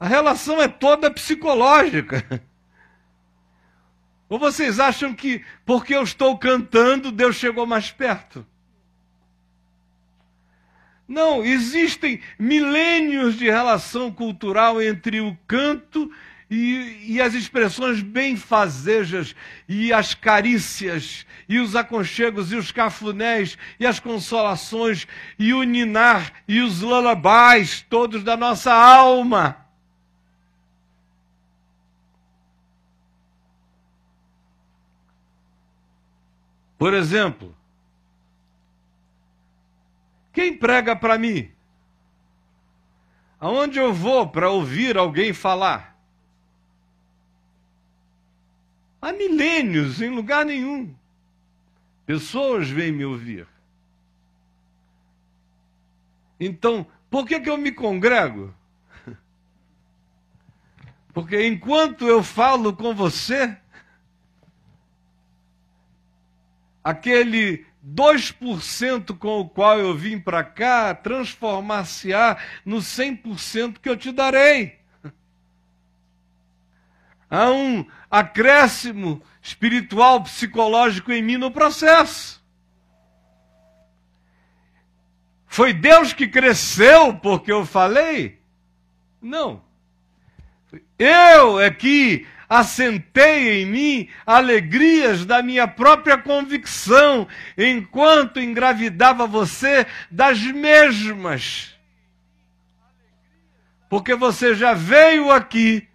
A 0.01 0.07
relação 0.07 0.61
é 0.61 0.67
toda 0.67 1.11
psicológica. 1.11 2.43
Ou 4.29 4.39
vocês 4.39 4.81
acham 4.81 5.15
que 5.15 5.45
porque 5.67 5.95
eu 5.95 6.03
estou 6.03 6.39
cantando, 6.39 7.13
Deus 7.13 7.37
chegou 7.37 7.67
mais 7.67 7.93
perto? 7.93 8.45
Não, 11.07 11.45
existem 11.45 12.23
milênios 12.39 13.37
de 13.37 13.45
relação 13.45 14.11
cultural 14.11 14.81
entre 14.81 15.21
o 15.21 15.37
canto 15.47 16.11
e, 16.55 17.15
e, 17.15 17.21
as 17.21 17.33
expressões 17.33 18.03
benfazejas, 18.03 19.35
e 19.67 19.91
as 19.91 20.15
carícias, 20.15 21.27
e 21.49 21.59
os 21.59 21.75
aconchegos, 21.75 22.53
e 22.53 22.57
os 22.57 22.71
cafunés, 22.71 23.57
e 23.81 23.87
as 23.87 23.99
consolações, 23.99 25.07
e 25.39 25.55
o 25.55 25.63
ninar, 25.63 26.31
e 26.47 26.61
os 26.61 26.83
lalabais, 26.83 27.81
todos 27.89 28.23
da 28.23 28.37
nossa 28.37 28.71
alma. 28.71 29.65
Por 36.77 36.93
exemplo, 36.93 37.57
quem 40.35 40.55
prega 40.55 40.95
para 40.95 41.17
mim? 41.17 41.51
Aonde 43.41 43.79
eu 43.79 43.95
vou 43.95 44.29
para 44.29 44.51
ouvir 44.51 44.99
alguém 44.99 45.33
falar? 45.33 45.92
Há 49.03 49.13
milênios, 49.13 50.01
em 50.01 50.11
lugar 50.11 50.47
nenhum. 50.47 50.95
Pessoas 52.07 52.71
vêm 52.71 52.93
me 52.93 53.05
ouvir. 53.05 53.49
Então, 56.39 56.87
por 57.11 57.27
que, 57.27 57.41
que 57.41 57.51
eu 57.51 57.59
me 57.59 57.73
congrego? 57.73 58.55
Porque 61.13 61.45
enquanto 61.45 62.07
eu 62.07 62.23
falo 62.23 62.77
com 62.77 62.95
você, 62.95 63.57
aquele 66.85 67.67
2% 67.85 69.19
com 69.19 69.41
o 69.41 69.49
qual 69.49 69.81
eu 69.81 69.97
vim 69.97 70.21
para 70.21 70.45
cá, 70.45 70.95
transformar-se-á 70.95 72.39
no 72.65 72.77
100% 72.77 73.81
que 73.81 73.89
eu 73.89 73.97
te 73.97 74.13
darei. 74.13 74.79
Há 77.29 77.51
um 77.51 77.85
acréscimo 78.13 79.23
espiritual, 79.41 80.23
psicológico 80.23 81.11
em 81.11 81.23
mim 81.23 81.39
no 81.39 81.51
processo. 81.51 82.45
Foi 85.47 85.73
Deus 85.73 86.13
que 86.13 86.29
cresceu 86.29 87.15
porque 87.15 87.51
eu 87.51 87.65
falei? 87.65 88.39
Não. 89.21 89.65
Eu 90.99 91.59
é 91.59 91.71
que 91.71 92.27
assentei 92.49 93.63
em 93.63 93.67
mim 93.67 94.09
alegrias 94.27 95.25
da 95.25 95.43
minha 95.43 95.67
própria 95.67 96.19
convicção, 96.19 97.27
enquanto 97.57 98.39
engravidava 98.39 99.27
você 99.27 99.87
das 100.11 100.39
mesmas. 100.43 101.75
Porque 103.89 104.15
você 104.15 104.55
já 104.55 104.75
veio 104.75 105.31
aqui 105.31 105.89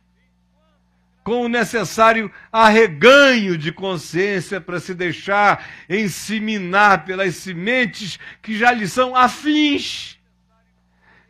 com 1.27 1.41
o 1.41 1.49
necessário 1.49 2.31
arreganho 2.49 3.57
de 3.57 3.69
consciência 3.69 4.61
para 4.61 4.79
se 4.79 4.95
deixar 4.95 5.67
ensiminar 5.89 7.03
pelas 7.03 7.35
sementes 7.35 8.17
que 8.41 8.57
já 8.57 8.71
lhe 8.71 8.87
são 8.87 9.13
afins. 9.13 10.17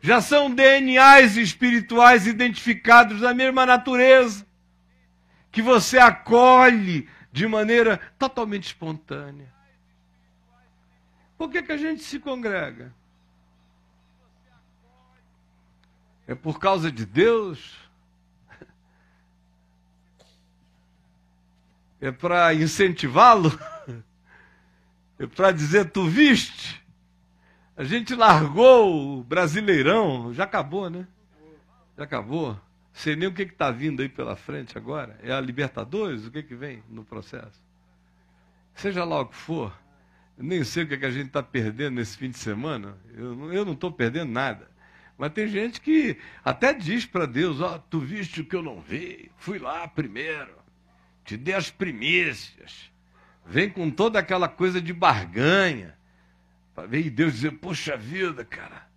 Já 0.00 0.20
são 0.20 0.54
DNAs 0.54 1.36
espirituais 1.36 2.28
identificados 2.28 3.22
da 3.22 3.34
mesma 3.34 3.66
natureza, 3.66 4.46
que 5.50 5.60
você 5.60 5.98
acolhe 5.98 7.08
de 7.32 7.48
maneira 7.48 7.96
totalmente 8.16 8.66
espontânea. 8.66 9.52
Por 11.36 11.50
que, 11.50 11.60
que 11.60 11.72
a 11.72 11.76
gente 11.76 12.04
se 12.04 12.20
congrega? 12.20 12.94
É 16.24 16.36
por 16.36 16.60
causa 16.60 16.88
de 16.88 17.04
Deus? 17.04 17.87
É 22.00 22.12
para 22.12 22.54
incentivá-lo? 22.54 23.50
É 25.18 25.26
para 25.26 25.50
dizer, 25.50 25.90
tu 25.90 26.06
viste? 26.06 26.80
A 27.76 27.82
gente 27.82 28.14
largou 28.14 29.18
o 29.18 29.24
Brasileirão, 29.24 30.32
já 30.32 30.44
acabou, 30.44 30.88
né? 30.88 31.08
Já 31.96 32.04
acabou. 32.04 32.56
Sei 32.92 33.16
nem 33.16 33.28
o 33.28 33.34
que 33.34 33.42
está 33.42 33.70
vindo 33.72 34.00
aí 34.00 34.08
pela 34.08 34.36
frente 34.36 34.78
agora. 34.78 35.18
É 35.22 35.32
a 35.32 35.40
Libertadores? 35.40 36.24
O 36.24 36.30
que, 36.30 36.42
que 36.42 36.54
vem 36.54 36.84
no 36.88 37.04
processo? 37.04 37.60
Seja 38.74 39.02
lá 39.04 39.20
o 39.20 39.26
que 39.26 39.34
for, 39.34 39.76
nem 40.36 40.62
sei 40.62 40.84
o 40.84 40.88
que, 40.88 40.96
que 40.96 41.06
a 41.06 41.10
gente 41.10 41.26
está 41.26 41.42
perdendo 41.42 41.96
nesse 41.96 42.16
fim 42.16 42.30
de 42.30 42.38
semana. 42.38 42.96
Eu, 43.12 43.52
eu 43.52 43.64
não 43.64 43.72
estou 43.72 43.90
perdendo 43.90 44.30
nada. 44.30 44.70
Mas 45.16 45.32
tem 45.32 45.48
gente 45.48 45.80
que 45.80 46.16
até 46.44 46.72
diz 46.72 47.04
para 47.04 47.26
Deus: 47.26 47.60
Ó, 47.60 47.74
oh, 47.74 47.78
tu 47.80 47.98
viste 47.98 48.40
o 48.40 48.44
que 48.44 48.54
eu 48.54 48.62
não 48.62 48.80
vi? 48.80 49.32
Fui 49.36 49.58
lá 49.58 49.88
primeiro 49.88 50.57
te 51.28 51.36
dê 51.36 51.52
as 51.52 51.70
primícias. 51.70 52.90
Vem 53.44 53.68
com 53.68 53.90
toda 53.90 54.18
aquela 54.18 54.48
coisa 54.48 54.80
de 54.80 54.94
barganha. 54.94 55.94
Para 56.74 56.86
ver 56.86 57.10
Deus 57.10 57.34
dizer, 57.34 57.50
poxa 57.52 57.98
vida, 57.98 58.46
cara, 58.46 58.88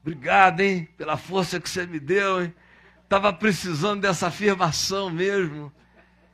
obrigado, 0.00 0.60
hein, 0.60 0.88
pela 0.96 1.16
força 1.16 1.58
que 1.58 1.68
você 1.68 1.86
me 1.86 1.98
deu, 1.98 2.44
hein. 2.44 2.54
Estava 3.02 3.32
precisando 3.32 4.02
dessa 4.02 4.28
afirmação 4.28 5.10
mesmo. 5.10 5.72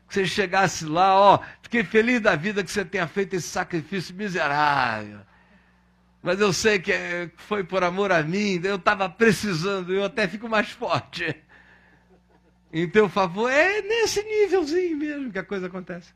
Que 0.07 0.15
você 0.15 0.27
chegasse 0.27 0.85
lá, 0.85 1.19
ó, 1.19 1.41
fiquei 1.63 1.83
feliz 1.83 2.21
da 2.21 2.37
vida 2.37 2.63
que 2.63 2.71
você 2.71 2.85
tenha 2.85 3.09
feito 3.09 3.35
esse 3.35 3.49
sacrifício 3.49 4.15
miserável. 4.15 5.21
Mas 6.23 6.39
eu 6.39 6.53
sei 6.53 6.79
que 6.79 6.93
é, 6.93 7.31
foi 7.35 7.65
por 7.65 7.83
amor 7.83 8.13
a 8.13 8.23
mim, 8.23 8.61
eu 8.63 8.77
estava 8.77 9.09
precisando, 9.09 9.95
eu 9.95 10.05
até 10.05 10.29
fico 10.29 10.51
mais 10.51 10.71
forte 10.71 11.35
em 12.73 12.89
teu 12.89 13.09
favor. 13.09 13.51
É 13.51 13.83
nesse 13.83 14.23
nívelzinho 14.23 14.97
mesmo 14.97 15.33
que 15.33 15.39
a 15.39 15.45
coisa 15.45 15.67
acontece. 15.67 16.13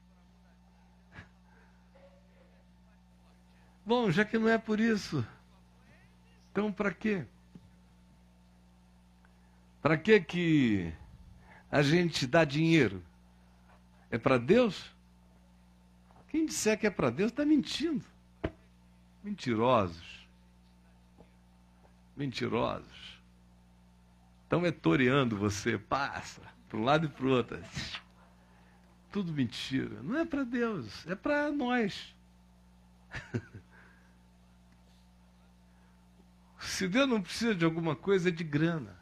Bom, 3.85 4.11
já 4.11 4.25
que 4.25 4.39
não 4.39 4.49
é 4.49 4.57
por 4.57 4.79
isso, 4.79 5.27
então 6.53 6.73
para 6.73 6.93
quê? 6.93 7.25
Para 9.83 9.97
que 9.97 10.21
que 10.21 10.93
a 11.71 11.83
gente 11.83 12.27
dá 12.27 12.45
dinheiro? 12.45 13.03
É 14.11 14.19
para 14.19 14.39
Deus? 14.39 14.95
Quem 16.29 16.47
disser 16.47 16.79
que 16.79 16.87
é 16.87 16.91
para 16.91 17.11
Deus 17.11 17.33
está 17.33 17.45
mentindo. 17.45 18.05
Mentirosos. 19.23 20.29
Mentirosos. 22.17 22.90
Estão 24.51 24.67
etoreando 24.67 25.37
você, 25.37 25.79
passa, 25.79 26.43
para 26.69 26.77
um 26.77 26.83
lado 26.83 27.07
e 27.07 27.09
para 27.09 27.25
o 27.25 27.31
outro. 27.31 27.57
Tudo 29.13 29.33
mentira. 29.33 30.03
Não 30.03 30.19
é 30.19 30.25
para 30.25 30.43
Deus, 30.43 31.07
é 31.07 31.15
para 31.15 31.53
nós. 31.53 32.13
Se 36.59 36.89
Deus 36.89 37.09
não 37.09 37.23
precisa 37.23 37.55
de 37.55 37.65
alguma 37.65 37.95
coisa, 37.95 38.29
é 38.29 38.33
de 38.33 38.43
grana. 38.43 38.99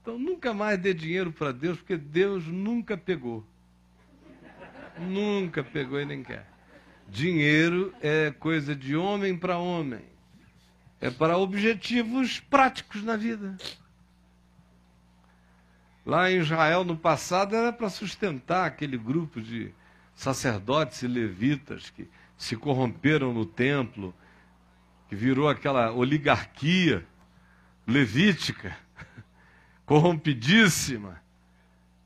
Então 0.00 0.16
nunca 0.16 0.54
mais 0.54 0.78
dê 0.78 0.94
dinheiro 0.94 1.32
para 1.32 1.50
Deus, 1.50 1.78
porque 1.78 1.96
Deus 1.96 2.46
nunca 2.46 2.96
pegou. 2.96 3.44
Nunca 4.96 5.64
pegou 5.64 6.00
e 6.00 6.04
nem 6.04 6.22
quer. 6.22 6.48
Dinheiro 7.08 7.92
é 8.00 8.30
coisa 8.30 8.76
de 8.76 8.94
homem 8.94 9.36
para 9.36 9.58
homem 9.58 10.09
é 11.00 11.10
para 11.10 11.38
objetivos 11.38 12.40
práticos 12.40 13.02
na 13.02 13.16
vida. 13.16 13.56
Lá 16.04 16.30
em 16.30 16.38
Israel, 16.38 16.84
no 16.84 16.96
passado, 16.96 17.54
era 17.54 17.72
para 17.72 17.88
sustentar 17.88 18.66
aquele 18.66 18.98
grupo 18.98 19.40
de 19.40 19.72
sacerdotes 20.14 21.02
e 21.02 21.06
levitas 21.06 21.90
que 21.90 22.08
se 22.36 22.56
corromperam 22.56 23.32
no 23.32 23.46
templo, 23.46 24.14
que 25.08 25.14
virou 25.14 25.48
aquela 25.48 25.92
oligarquia 25.92 27.06
levítica, 27.86 28.76
corrompidíssima. 29.86 31.20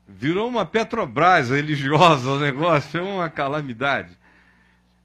Virou 0.07 0.47
uma 0.47 0.65
Petrobras 0.65 1.49
religiosa 1.49 2.29
o 2.29 2.39
negócio, 2.39 2.99
é 2.99 3.03
uma 3.03 3.29
calamidade. 3.29 4.17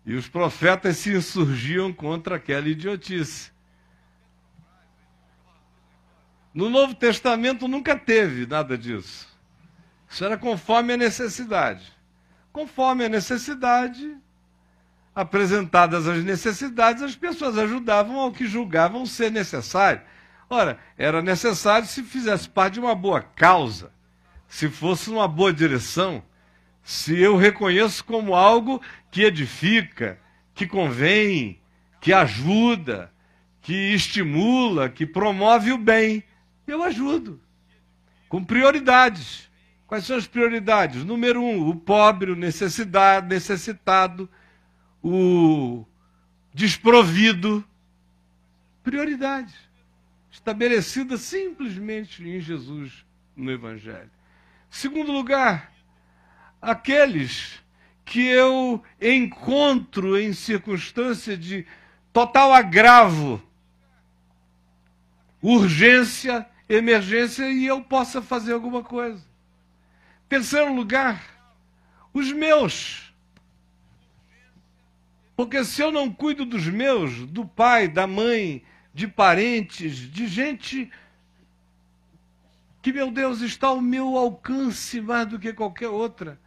E 0.05 0.15
os 0.15 0.29
profetas 0.29 0.99
se 0.99 1.15
insurgiam 1.15 1.93
contra 1.93 2.37
aquela 2.37 2.69
idiotice. 2.69 3.51
No 6.53 6.69
Novo 6.69 6.95
Testamento 6.95 7.69
nunca 7.69 7.97
teve 7.97 8.47
nada 8.47 8.77
disso. 8.77 9.29
Isso 10.09 10.25
era 10.25 10.37
conforme 10.37 10.95
a 10.95 10.97
necessidade. 10.97 11.93
Conforme 12.53 13.05
a 13.05 13.09
necessidade, 13.09 14.17
apresentadas 15.15 16.09
as 16.09 16.25
necessidades, 16.25 17.03
as 17.03 17.15
pessoas 17.15 17.57
ajudavam 17.57 18.19
ao 18.19 18.33
que 18.33 18.47
julgavam 18.47 19.07
ser 19.07 19.31
necessário. 19.31 20.03
Ora, 20.49 20.79
era 20.99 21.23
necessário 21.23 21.87
se 21.87 22.03
fizesse 22.03 22.49
parte 22.49 22.75
de 22.75 22.81
uma 22.81 22.95
boa 22.95 23.23
causa, 23.23 23.93
se 24.49 24.69
fosse 24.69 25.09
numa 25.11 25.29
boa 25.29 25.53
direção, 25.53 26.21
se 26.83 27.17
eu 27.17 27.37
reconheço 27.37 28.05
como 28.05 28.35
algo 28.35 28.83
que 29.13 29.23
edifica, 29.23 30.19
que 30.53 30.67
convém, 30.67 31.61
que 32.01 32.13
ajuda, 32.13 33.13
que 33.63 33.95
estimula, 33.95 34.89
que 34.89 35.07
promove 35.07 35.71
o 35.71 35.79
bem 35.79 36.25
eu 36.73 36.83
ajudo. 36.83 37.41
Com 38.29 38.45
prioridades. 38.45 39.51
Quais 39.87 40.05
são 40.05 40.17
as 40.17 40.27
prioridades? 40.27 41.05
Número 41.05 41.43
um, 41.43 41.69
o 41.69 41.75
pobre, 41.75 42.31
o 42.31 42.37
necessitado, 42.37 44.29
o 45.03 45.85
desprovido. 46.55 47.65
Prioridades. 48.83 49.55
Estabelecidas 50.31 51.23
simplesmente 51.23 52.23
em 52.23 52.41
Jesus 52.41 53.05
no 53.35 53.51
Evangelho. 53.51 54.11
Segundo 54.71 55.11
lugar, 55.11 55.73
aqueles 56.63 57.61
que 58.05 58.25
eu 58.27 58.83
encontro 59.01 60.19
em 60.19 60.33
circunstância 60.33 61.37
de 61.37 61.67
total 62.13 62.53
agravo, 62.53 63.43
urgência 65.43 66.47
emergência 66.71 67.51
e 67.51 67.67
eu 67.67 67.83
possa 67.83 68.23
fazer 68.23 68.53
alguma 68.53 68.83
coisa. 68.83 69.23
Terceiro 70.29 70.73
lugar, 70.73 71.21
os 72.15 72.33
meus. 72.33 73.13
Porque 75.35 75.65
se 75.65 75.83
eu 75.83 75.91
não 75.91 76.13
cuido 76.13 76.47
dos 76.47 76.67
meus, 76.69 77.27
do 77.27 77.45
pai, 77.45 77.89
da 77.89 78.07
mãe, 78.07 78.63
de 78.95 79.09
parentes, 79.09 79.97
de 79.97 80.29
gente 80.29 80.91
que, 82.81 82.93
meu 82.93 83.11
Deus, 83.11 83.41
está 83.41 83.69
ao 83.69 83.81
meu 83.81 84.17
alcance 84.17 85.01
mais 85.01 85.27
do 85.27 85.39
que 85.39 85.53
qualquer 85.53 85.89
outra, 85.89 86.39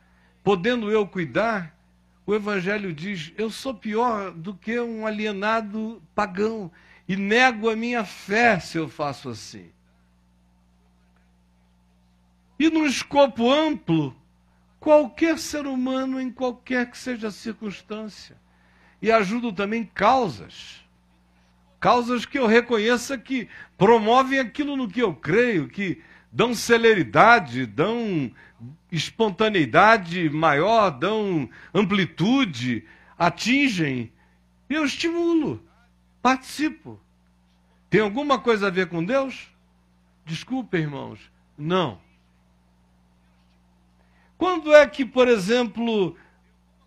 podendo 0.43 0.89
eu 0.89 1.05
cuidar, 1.05 1.77
o 2.25 2.33
Evangelho 2.33 2.93
diz: 2.93 3.33
eu 3.37 3.49
sou 3.49 3.73
pior 3.73 4.31
do 4.31 4.53
que 4.53 4.79
um 4.79 5.05
alienado 5.05 6.01
pagão 6.15 6.71
e 7.07 7.17
nego 7.17 7.69
a 7.69 7.75
minha 7.75 8.05
fé 8.05 8.59
se 8.59 8.77
eu 8.77 8.87
faço 8.87 9.27
assim. 9.29 9.69
E 12.63 12.69
num 12.69 12.85
escopo 12.85 13.51
amplo, 13.51 14.15
qualquer 14.79 15.37
ser 15.37 15.67
humano, 15.67 16.17
em 16.17 16.31
qualquer 16.31 16.89
que 16.89 16.97
seja 16.97 17.27
a 17.27 17.31
circunstância. 17.31 18.37
E 19.01 19.11
ajudo 19.11 19.51
também 19.51 19.83
causas. 19.83 20.81
Causas 21.77 22.25
que 22.25 22.39
eu 22.39 22.47
reconheça 22.47 23.17
que 23.17 23.49
promovem 23.77 24.39
aquilo 24.39 24.77
no 24.77 24.87
que 24.87 25.01
eu 25.01 25.13
creio, 25.13 25.67
que 25.67 26.01
dão 26.31 26.55
celeridade, 26.55 27.65
dão 27.65 28.31
espontaneidade 28.89 30.29
maior, 30.29 30.89
dão 30.89 31.49
amplitude, 31.73 32.85
atingem. 33.19 34.09
Eu 34.69 34.85
estimulo, 34.85 35.61
participo. 36.21 36.97
Tem 37.89 37.99
alguma 37.99 38.39
coisa 38.39 38.67
a 38.67 38.71
ver 38.71 38.87
com 38.87 39.03
Deus? 39.03 39.49
Desculpe, 40.25 40.77
irmãos. 40.77 41.19
Não. 41.57 42.01
Quando 44.43 44.73
é 44.73 44.85
que, 44.85 45.05
por 45.05 45.29
exemplo, 45.29 46.17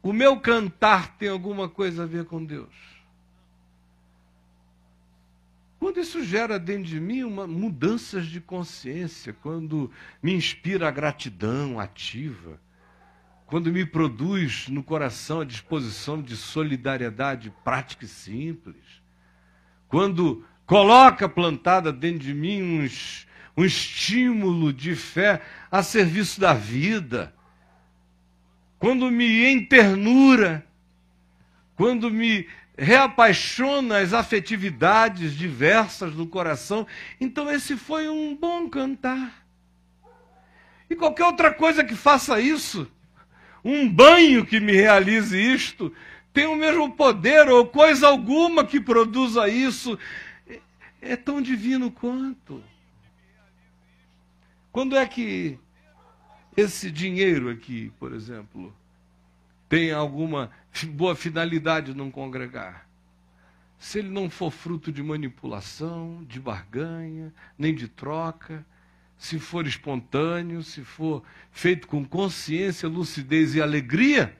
o 0.02 0.12
meu 0.12 0.38
cantar 0.38 1.16
tem 1.16 1.30
alguma 1.30 1.70
coisa 1.70 2.02
a 2.02 2.06
ver 2.06 2.26
com 2.26 2.44
Deus? 2.44 2.74
Quando 5.78 5.98
isso 5.98 6.22
gera 6.22 6.58
dentro 6.58 6.84
de 6.84 7.00
mim 7.00 7.22
uma 7.22 7.46
mudanças 7.46 8.26
de 8.26 8.42
consciência, 8.42 9.32
quando 9.32 9.90
me 10.22 10.34
inspira 10.34 10.86
a 10.86 10.90
gratidão 10.90 11.80
ativa, 11.80 12.60
quando 13.46 13.72
me 13.72 13.86
produz 13.86 14.68
no 14.68 14.82
coração 14.82 15.40
a 15.40 15.46
disposição 15.46 16.20
de 16.20 16.36
solidariedade 16.36 17.50
prática 17.64 18.04
e 18.04 18.08
simples, 18.08 19.00
quando 19.88 20.44
coloca 20.66 21.26
plantada 21.26 21.90
dentro 21.90 22.18
de 22.18 22.34
mim 22.34 22.80
uns, 22.80 23.26
um 23.56 23.64
estímulo 23.64 24.74
de 24.74 24.94
fé 24.94 25.40
a 25.70 25.82
serviço 25.82 26.38
da 26.38 26.52
vida, 26.52 27.34
quando 28.78 29.10
me 29.10 29.46
enternura, 29.46 30.66
quando 31.76 32.10
me 32.10 32.46
reapaixona 32.76 33.98
as 33.98 34.12
afetividades 34.12 35.34
diversas 35.34 36.14
do 36.14 36.26
coração. 36.26 36.86
Então, 37.20 37.50
esse 37.50 37.76
foi 37.76 38.08
um 38.08 38.36
bom 38.36 38.68
cantar. 38.68 39.46
E 40.88 40.94
qualquer 40.94 41.24
outra 41.24 41.52
coisa 41.52 41.82
que 41.82 41.96
faça 41.96 42.40
isso, 42.40 42.90
um 43.64 43.88
banho 43.88 44.44
que 44.44 44.60
me 44.60 44.72
realize 44.72 45.36
isto, 45.36 45.92
tem 46.32 46.46
o 46.46 46.54
mesmo 46.54 46.92
poder, 46.92 47.48
ou 47.48 47.66
coisa 47.66 48.06
alguma 48.06 48.64
que 48.64 48.78
produza 48.78 49.48
isso, 49.48 49.98
é, 50.46 50.60
é 51.00 51.16
tão 51.16 51.40
divino 51.40 51.90
quanto. 51.90 52.62
Quando 54.70 54.96
é 54.96 55.06
que 55.06 55.58
esse 56.56 56.90
dinheiro 56.90 57.50
aqui, 57.50 57.92
por 57.98 58.12
exemplo, 58.12 58.74
tem 59.68 59.92
alguma 59.92 60.50
boa 60.92 61.14
finalidade 61.14 61.94
num 61.94 62.10
congregar. 62.10 62.88
Se 63.78 63.98
ele 63.98 64.08
não 64.08 64.30
for 64.30 64.50
fruto 64.50 64.90
de 64.90 65.02
manipulação, 65.02 66.24
de 66.26 66.40
barganha, 66.40 67.32
nem 67.58 67.74
de 67.74 67.88
troca, 67.88 68.64
se 69.18 69.38
for 69.38 69.66
espontâneo, 69.66 70.62
se 70.62 70.82
for 70.82 71.22
feito 71.50 71.86
com 71.86 72.04
consciência, 72.04 72.88
lucidez 72.88 73.54
e 73.54 73.60
alegria, 73.60 74.36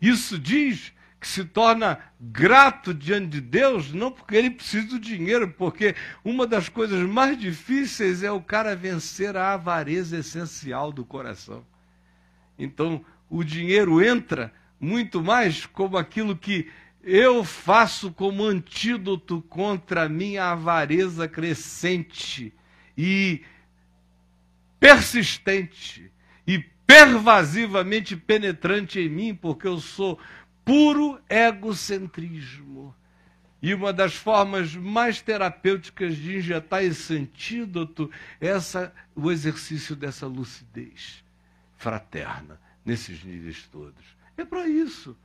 isso 0.00 0.38
diz 0.38 0.92
que 1.22 1.28
se 1.28 1.44
torna 1.44 2.00
grato 2.20 2.92
diante 2.92 3.28
de 3.28 3.40
Deus, 3.40 3.92
não 3.92 4.10
porque 4.10 4.34
ele 4.34 4.50
precisa 4.50 4.88
do 4.88 4.98
dinheiro, 4.98 5.48
porque 5.56 5.94
uma 6.24 6.48
das 6.48 6.68
coisas 6.68 7.08
mais 7.08 7.38
difíceis 7.38 8.24
é 8.24 8.32
o 8.32 8.42
cara 8.42 8.74
vencer 8.74 9.36
a 9.36 9.54
avareza 9.54 10.18
essencial 10.18 10.90
do 10.90 11.04
coração. 11.04 11.64
Então, 12.58 13.04
o 13.30 13.44
dinheiro 13.44 14.04
entra 14.04 14.52
muito 14.80 15.22
mais 15.22 15.64
como 15.64 15.96
aquilo 15.96 16.36
que 16.36 16.68
eu 17.04 17.44
faço 17.44 18.10
como 18.10 18.42
antídoto 18.42 19.42
contra 19.42 20.06
a 20.06 20.08
minha 20.08 20.46
avareza 20.50 21.28
crescente 21.28 22.52
e 22.98 23.42
persistente 24.80 26.10
e 26.44 26.58
pervasivamente 26.84 28.16
penetrante 28.16 28.98
em 28.98 29.08
mim, 29.08 29.34
porque 29.34 29.68
eu 29.68 29.78
sou 29.78 30.18
puro 30.64 31.20
egocentrismo. 31.28 32.94
E 33.60 33.72
uma 33.74 33.92
das 33.92 34.14
formas 34.14 34.74
mais 34.74 35.22
terapêuticas 35.22 36.16
de 36.16 36.36
injetar 36.38 36.82
esse 36.82 37.14
antídoto 37.14 38.10
é 38.40 38.48
essa, 38.48 38.92
o 39.14 39.30
exercício 39.30 39.94
dessa 39.94 40.26
lucidez 40.26 41.24
fraterna 41.76 42.60
nesses 42.84 43.22
níveis 43.22 43.68
todos. 43.68 44.04
É 44.36 44.44
para 44.44 44.66
isso. 44.66 45.16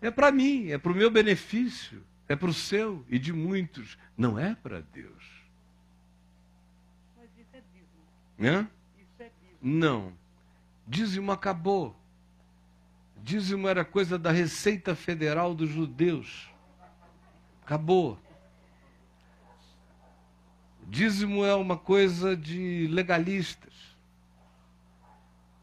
É 0.00 0.10
para 0.10 0.32
mim, 0.32 0.70
é 0.70 0.78
para 0.78 0.92
o 0.92 0.94
meu 0.94 1.10
benefício, 1.10 2.02
é 2.26 2.34
para 2.34 2.48
o 2.48 2.54
seu 2.54 3.04
e 3.10 3.18
de 3.18 3.32
muitos. 3.32 3.98
Não 4.16 4.38
é 4.38 4.54
para 4.54 4.80
Deus. 4.80 5.22
Mas 7.18 7.28
isso 7.38 7.54
é 7.54 7.60
dízimo. 7.60 8.56
Hã? 8.56 8.70
Isso 8.98 9.22
é 9.22 9.30
dízimo. 9.38 9.58
Não. 9.60 10.12
Dízimo 10.86 11.30
acabou. 11.30 11.99
Dízimo 13.22 13.68
era 13.68 13.84
coisa 13.84 14.18
da 14.18 14.30
Receita 14.30 14.94
Federal 14.94 15.54
dos 15.54 15.70
Judeus. 15.70 16.50
Acabou. 17.62 18.18
Dízimo 20.86 21.44
é 21.44 21.54
uma 21.54 21.76
coisa 21.76 22.36
de 22.36 22.88
legalistas. 22.90 23.72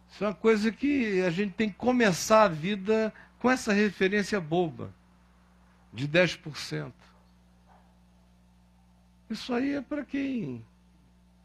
Isso 0.09 0.23
é 0.23 0.27
uma 0.27 0.33
coisa 0.33 0.71
que 0.71 1.21
a 1.21 1.29
gente 1.29 1.53
tem 1.53 1.69
que 1.69 1.75
começar 1.75 2.43
a 2.43 2.47
vida 2.47 3.13
com 3.39 3.51
essa 3.51 3.73
referência 3.73 4.39
boba 4.39 4.93
de 5.93 6.07
10%. 6.07 6.91
Isso 9.29 9.53
aí 9.53 9.73
é 9.73 9.81
para 9.81 10.05
quem 10.05 10.65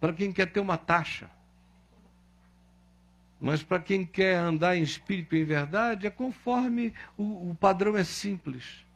para 0.01 0.13
quem 0.13 0.33
quer 0.33 0.51
ter 0.51 0.59
uma 0.59 0.77
taxa. 0.77 1.31
Mas 3.43 3.61
para 3.61 3.81
quem 3.81 4.07
quer 4.07 4.37
andar 4.37 4.77
em 4.77 4.83
espírito 4.83 5.35
e 5.35 5.41
em 5.41 5.45
verdade, 5.45 6.07
é 6.07 6.11
conforme 6.11 6.95
o, 7.19 7.51
o 7.51 7.57
padrão 7.57 7.97
é 7.97 8.05
simples. 8.05 8.87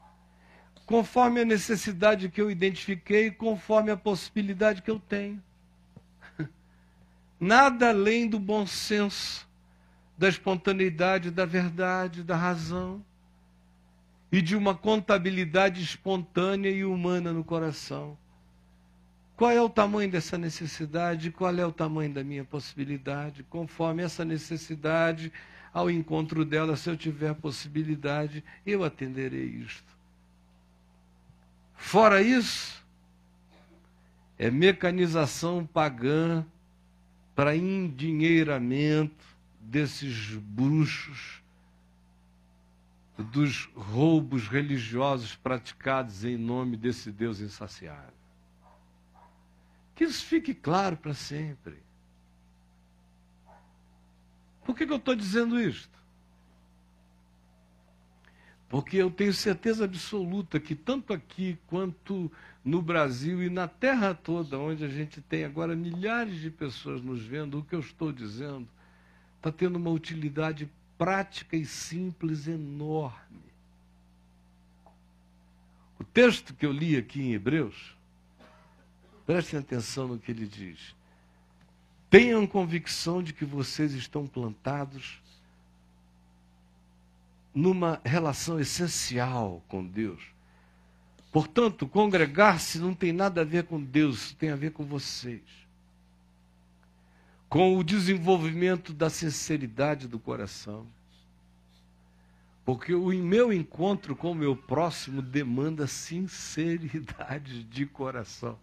Conforme 0.87 1.41
a 1.41 1.45
necessidade 1.45 2.29
que 2.29 2.41
eu 2.41 2.49
identifiquei, 2.49 3.29
conforme 3.29 3.91
a 3.91 3.97
possibilidade 3.97 4.83
que 4.83 4.91
eu 4.91 5.01
tenho. 5.01 5.43
Nada 7.41 7.89
além 7.89 8.29
do 8.29 8.39
bom 8.39 8.65
senso 8.69 9.49
da 10.17 10.29
espontaneidade, 10.29 11.33
da 11.33 11.45
verdade, 11.45 12.23
da 12.23 12.37
razão 12.37 13.05
e 14.31 14.41
de 14.41 14.55
uma 14.55 14.77
contabilidade 14.77 15.83
espontânea 15.83 16.71
e 16.71 16.85
humana 16.85 17.33
no 17.33 17.43
coração. 17.43 18.17
Qual 19.37 19.51
é 19.51 19.61
o 19.61 19.69
tamanho 19.69 20.11
dessa 20.11 20.39
necessidade? 20.39 21.31
Qual 21.31 21.55
é 21.55 21.67
o 21.67 21.73
tamanho 21.73 22.13
da 22.13 22.25
minha 22.25 22.45
possibilidade? 22.45 23.43
Conforme 23.45 24.03
essa 24.03 24.25
necessidade, 24.25 25.31
ao 25.73 25.91
encontro 25.91 26.43
dela, 26.43 26.75
se 26.75 26.89
eu 26.89 26.97
tiver 26.97 27.35
possibilidade, 27.35 28.43
eu 28.65 28.83
atenderei 28.83 29.45
isto. 29.45 29.95
Fora 31.75 32.23
isso, 32.23 32.83
é 34.39 34.51
mecanização 34.51 35.67
pagã 35.67 36.45
para 37.35 37.55
endinheiramento, 37.55 39.37
desses 39.61 40.35
bruxos, 40.37 41.43
dos 43.19 43.69
roubos 43.75 44.47
religiosos 44.49 45.35
praticados 45.35 46.25
em 46.25 46.37
nome 46.37 46.77
desse 46.77 47.11
Deus 47.11 47.41
insaciável. 47.41 48.15
Que 49.97 50.05
isso 50.05 50.25
fique 50.27 50.55
claro 50.55 50.97
para 50.97 51.15
sempre. 51.15 51.83
Por 54.65 54.77
que, 54.77 54.87
que 54.87 54.93
eu 54.93 54.99
estou 54.99 55.17
dizendo 55.17 55.59
isto? 55.59 55.97
Porque 58.69 58.99
eu 58.99 59.11
tenho 59.11 59.33
certeza 59.33 59.85
absoluta 59.85 60.61
que 60.61 60.75
tanto 60.75 61.13
aqui 61.13 61.59
quanto 61.67 62.31
no 62.63 62.83
Brasil 62.83 63.43
e 63.43 63.49
na 63.49 63.67
terra 63.67 64.13
toda, 64.13 64.59
onde 64.59 64.85
a 64.85 64.89
gente 64.89 65.23
tem 65.23 65.45
agora 65.45 65.75
milhares 65.75 66.41
de 66.41 66.51
pessoas 66.51 67.01
nos 67.01 67.23
vendo, 67.23 67.59
o 67.59 67.65
que 67.65 67.75
eu 67.75 67.81
estou 67.81 68.13
dizendo 68.13 68.69
está 69.37 69.51
tendo 69.51 69.77
uma 69.77 69.91
utilidade 69.91 70.71
prática 70.99 71.57
e 71.57 71.65
simples 71.65 72.47
enorme. 72.49 73.47
O 75.99 76.05
texto 76.05 76.53
que 76.53 76.67
eu 76.67 76.73
li 76.73 76.97
aqui 76.97 77.23
em 77.23 77.33
Hebreus, 77.33 77.96
prestem 79.27 79.59
atenção 79.59 80.09
no 80.09 80.19
que 80.19 80.31
ele 80.31 80.47
diz. 80.47 80.95
Tenham 82.09 82.47
convicção 82.47 83.23
de 83.23 83.33
que 83.33 83.45
vocês 83.45 83.93
estão 83.93 84.27
plantados 84.27 85.21
numa 87.55 88.01
relação 88.05 88.61
essencial 88.61 89.63
com 89.69 89.85
Deus. 89.85 90.23
Portanto, 91.33 91.87
congregar-se 91.87 92.79
não 92.79 92.95
tem 92.95 93.13
nada 93.13 93.41
a 93.43 93.45
ver 93.45 93.65
com 93.65 93.83
Deus, 93.83 94.33
tem 94.33 94.51
a 94.51 94.57
ver 94.57 94.71
com 94.71 94.85
vocês 94.85 95.67
com 97.49 97.77
o 97.77 97.85
desenvolvimento 97.85 98.93
da 98.93 99.09
sinceridade 99.09 100.09
do 100.09 100.19
coração. 100.19 100.87
Porque 102.65 102.93
o 102.95 103.09
meu 103.11 103.53
encontro 103.53 104.17
com 104.17 104.33
o 104.33 104.35
meu 104.35 104.57
próximo 104.57 105.23
demanda 105.23 105.87
sinceridade 105.87 107.63
de 107.63 107.87
coração. 107.87 108.59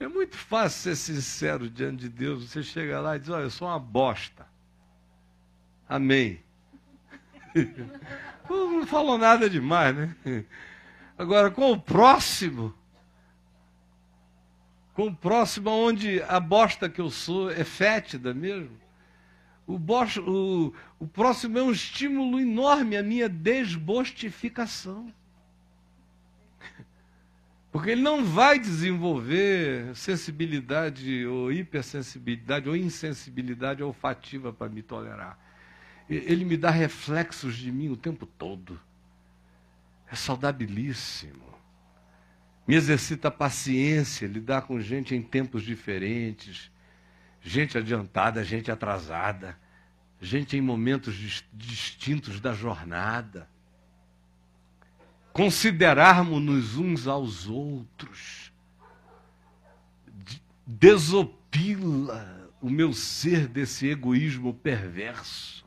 É 0.00 0.08
muito 0.08 0.34
fácil 0.34 0.80
ser 0.80 0.96
sincero 0.96 1.68
diante 1.68 1.98
de 1.98 2.08
Deus. 2.08 2.50
Você 2.50 2.62
chega 2.62 2.98
lá 3.00 3.16
e 3.16 3.18
diz: 3.18 3.28
Olha, 3.28 3.42
eu 3.42 3.50
sou 3.50 3.68
uma 3.68 3.78
bosta. 3.78 4.46
Amém. 5.86 6.42
Não 8.48 8.86
falou 8.86 9.18
nada 9.18 9.48
demais, 9.48 9.94
né? 9.94 10.44
Agora, 11.18 11.50
com 11.50 11.70
o 11.70 11.78
próximo, 11.78 12.74
com 14.94 15.08
o 15.08 15.14
próximo, 15.14 15.68
onde 15.68 16.22
a 16.22 16.40
bosta 16.40 16.88
que 16.88 17.00
eu 17.00 17.10
sou 17.10 17.50
é 17.50 17.62
fétida 17.62 18.32
mesmo, 18.32 18.80
o, 19.66 19.78
bosta, 19.78 20.22
o, 20.22 20.72
o 20.98 21.06
próximo 21.06 21.58
é 21.58 21.62
um 21.62 21.70
estímulo 21.70 22.40
enorme 22.40 22.96
à 22.96 23.02
minha 23.02 23.28
desbostificação. 23.28 25.12
Porque 27.72 27.90
ele 27.90 28.02
não 28.02 28.24
vai 28.24 28.58
desenvolver 28.58 29.94
sensibilidade 29.94 31.24
ou 31.26 31.52
hipersensibilidade 31.52 32.68
ou 32.68 32.74
insensibilidade 32.74 33.82
olfativa 33.82 34.52
para 34.52 34.68
me 34.68 34.82
tolerar. 34.82 35.38
Ele 36.08 36.44
me 36.44 36.56
dá 36.56 36.70
reflexos 36.70 37.56
de 37.56 37.70
mim 37.70 37.88
o 37.88 37.96
tempo 37.96 38.26
todo. 38.26 38.80
É 40.10 40.16
saudabilíssimo. 40.16 41.48
Me 42.66 42.74
exercita 42.74 43.30
paciência, 43.30 44.26
lidar 44.26 44.62
com 44.62 44.80
gente 44.80 45.14
em 45.14 45.22
tempos 45.22 45.62
diferentes, 45.62 46.72
gente 47.40 47.78
adiantada, 47.78 48.44
gente 48.44 48.70
atrasada, 48.70 49.56
gente 50.20 50.56
em 50.56 50.60
momentos 50.60 51.44
distintos 51.52 52.40
da 52.40 52.52
jornada 52.52 53.48
considerarmos-nos 55.40 56.76
uns 56.76 57.06
aos 57.06 57.48
outros, 57.48 58.52
desopila 60.66 62.52
o 62.60 62.68
meu 62.68 62.92
ser 62.92 63.48
desse 63.48 63.88
egoísmo 63.88 64.52
perverso. 64.52 65.64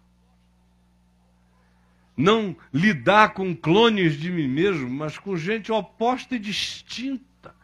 Não 2.15 2.55
lidar 2.71 3.33
com 3.33 3.55
clones 3.55 4.15
de 4.15 4.29
mim 4.29 4.47
mesmo, 4.47 4.87
mas 4.87 5.17
com 5.17 5.35
gente 5.35 5.71
oposta 5.71 6.35
e 6.35 6.39
distinta. 6.39 7.55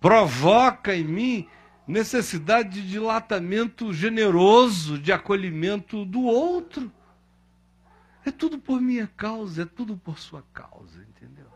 Provoca 0.00 0.94
em 0.94 1.02
mim 1.02 1.48
necessidade 1.88 2.80
de 2.80 2.88
dilatamento 2.88 3.92
generoso, 3.92 4.96
de 4.96 5.12
acolhimento 5.12 6.04
do 6.04 6.22
outro. 6.22 6.92
É 8.26 8.32
tudo 8.32 8.58
por 8.58 8.80
minha 8.80 9.06
causa, 9.16 9.62
é 9.62 9.64
tudo 9.64 9.96
por 9.96 10.18
sua 10.18 10.42
causa, 10.52 11.00
entendeu? 11.00 11.46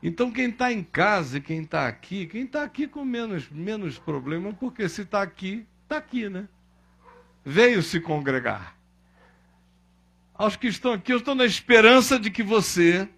Então 0.00 0.30
quem 0.30 0.50
está 0.50 0.72
em 0.72 0.84
casa 0.84 1.38
e 1.38 1.40
quem 1.40 1.62
está 1.62 1.88
aqui, 1.88 2.26
quem 2.26 2.44
está 2.44 2.62
aqui 2.62 2.86
com 2.86 3.04
menos, 3.04 3.50
menos 3.50 3.98
problema, 3.98 4.52
porque 4.52 4.88
se 4.88 5.02
está 5.02 5.20
aqui, 5.20 5.66
está 5.82 5.96
aqui, 5.96 6.28
né? 6.28 6.48
Veio 7.44 7.82
se 7.82 7.98
congregar. 7.98 8.76
Aos 10.32 10.54
que 10.54 10.68
estão 10.68 10.92
aqui, 10.92 11.12
eu 11.12 11.18
estou 11.18 11.34
na 11.34 11.44
esperança 11.44 12.16
de 12.16 12.30
que 12.30 12.44
você 12.44 13.08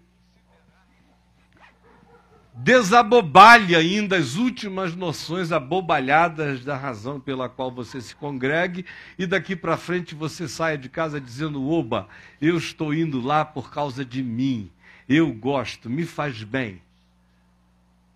desabobalhe 2.53 3.75
ainda 3.75 4.17
as 4.17 4.35
últimas 4.35 4.95
noções 4.95 5.51
abobalhadas 5.51 6.63
da 6.63 6.77
razão 6.77 7.19
pela 7.19 7.49
qual 7.49 7.71
você 7.71 7.99
se 7.99 8.15
congregue 8.15 8.85
e 9.17 9.25
daqui 9.25 9.55
para 9.55 9.75
frente 9.75 10.13
você 10.13 10.47
saia 10.47 10.77
de 10.77 10.87
casa 10.87 11.19
dizendo: 11.19 11.67
Oba, 11.67 12.07
eu 12.39 12.57
estou 12.57 12.93
indo 12.93 13.19
lá 13.19 13.43
por 13.43 13.71
causa 13.71 14.05
de 14.05 14.21
mim, 14.21 14.69
eu 15.09 15.31
gosto, 15.33 15.89
me 15.89 16.05
faz 16.05 16.43
bem. 16.43 16.81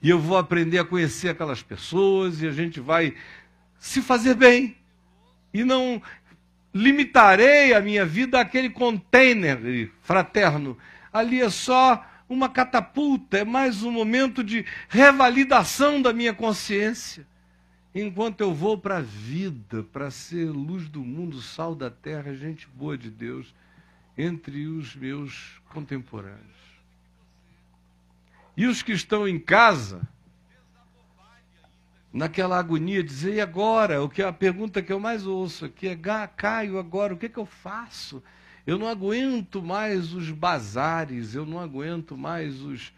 E 0.02 0.10
eu 0.10 0.20
vou 0.20 0.38
aprender 0.38 0.78
a 0.78 0.86
conhecer 0.86 1.30
aquelas 1.30 1.64
pessoas 1.64 2.42
e 2.42 2.48
a 2.48 2.52
gente 2.52 2.80
vai 2.80 3.16
se 3.80 4.02
fazer 4.02 4.36
bem. 4.36 4.78
E 5.52 5.64
não 5.64 6.00
limitarei 6.72 7.74
a 7.74 7.82
minha 7.82 8.06
vida 8.06 8.40
àquele 8.40 8.70
container 8.70 9.92
fraterno. 10.04 10.78
Ali 11.12 11.42
é 11.42 11.50
só 11.50 12.06
uma 12.30 12.50
catapulta, 12.50 13.38
é 13.38 13.46
mais 13.46 13.84
um 13.84 13.92
momento 13.92 14.44
de 14.44 14.66
revalidação 14.90 16.02
da 16.02 16.12
minha 16.12 16.34
consciência. 16.34 17.26
Enquanto 17.96 18.42
eu 18.42 18.54
vou 18.54 18.78
para 18.78 18.98
a 18.98 19.02
vida, 19.02 19.84
para 19.84 20.12
ser 20.12 20.46
luz 20.50 20.88
do 20.88 21.02
mundo, 21.02 21.42
sal 21.42 21.74
da 21.74 21.90
terra, 21.90 22.36
gente 22.36 22.68
boa 22.68 22.98
de 22.98 23.10
Deus, 23.10 23.56
entre 24.18 24.68
os 24.68 24.96
meus 24.96 25.62
contemporâneos. 25.70 26.58
E 28.56 28.66
os 28.66 28.82
que 28.82 28.92
estão 28.92 29.28
em 29.28 29.40
casa, 29.40 30.02
naquela 32.12 32.58
agonia, 32.58 33.04
dizer, 33.04 33.36
e 33.36 33.42
agora? 33.42 34.04
O 34.04 34.10
que 34.10 34.22
a 34.22 34.34
pergunta 34.34 34.82
que 34.82 34.92
eu 34.92 35.00
mais 35.00 35.26
ouço 35.26 35.66
aqui 35.66 35.88
é, 35.88 35.96
Caio, 36.36 36.80
agora, 36.80 37.14
o 37.14 37.18
que, 37.18 37.28
é 37.28 37.30
que 37.30 37.38
eu 37.38 37.46
faço? 37.46 38.24
Eu 38.68 38.78
não 38.78 38.90
aguento 38.90 39.64
mais 39.64 40.12
os 40.12 40.30
bazares, 40.30 41.34
eu 41.34 41.46
não 41.46 41.58
aguento 41.58 42.18
mais 42.18 42.62
os, 42.62 42.92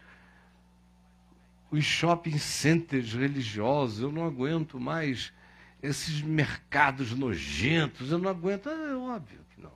os 1.70 1.84
shopping 1.84 2.38
centers 2.38 3.14
religiosos, 3.14 4.02
eu 4.02 4.10
não 4.10 4.26
aguento 4.26 4.80
mais 4.80 5.32
esses 5.80 6.20
mercados 6.22 7.12
nojentos, 7.12 8.10
eu 8.10 8.18
não 8.18 8.28
aguento. 8.28 8.68
É 8.68 8.96
óbvio 8.96 9.38
que 9.54 9.62
não. 9.62 9.70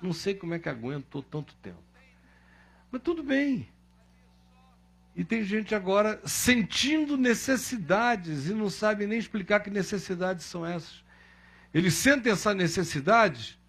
Não 0.00 0.12
sei 0.12 0.34
como 0.34 0.54
é 0.54 0.58
que 0.60 0.68
aguento 0.68 1.20
tanto 1.20 1.52
tempo. 1.56 1.82
Mas 2.92 3.02
tudo 3.02 3.24
bem. 3.24 3.68
E 5.16 5.24
tem 5.24 5.42
gente 5.42 5.74
agora 5.74 6.20
sentindo 6.24 7.16
necessidades 7.16 8.46
e 8.46 8.54
não 8.54 8.70
sabe 8.70 9.04
nem 9.04 9.18
explicar 9.18 9.58
que 9.58 9.68
necessidades 9.68 10.44
são 10.44 10.64
essas. 10.64 11.02
Eles 11.74 11.94
sentem 11.94 12.32
essa 12.32 12.54
necessidade 12.54 13.59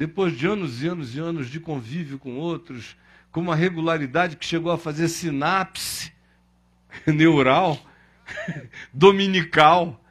depois 0.00 0.34
de 0.34 0.46
anos 0.46 0.82
e 0.82 0.88
anos 0.88 1.14
e 1.14 1.20
anos 1.20 1.50
de 1.50 1.60
convívio 1.60 2.18
com 2.18 2.38
outros, 2.38 2.96
com 3.30 3.42
uma 3.42 3.54
regularidade 3.54 4.34
que 4.34 4.46
chegou 4.46 4.72
a 4.72 4.78
fazer 4.78 5.08
sinapse 5.08 6.10
neural, 7.06 7.78
dominical, 8.94 10.02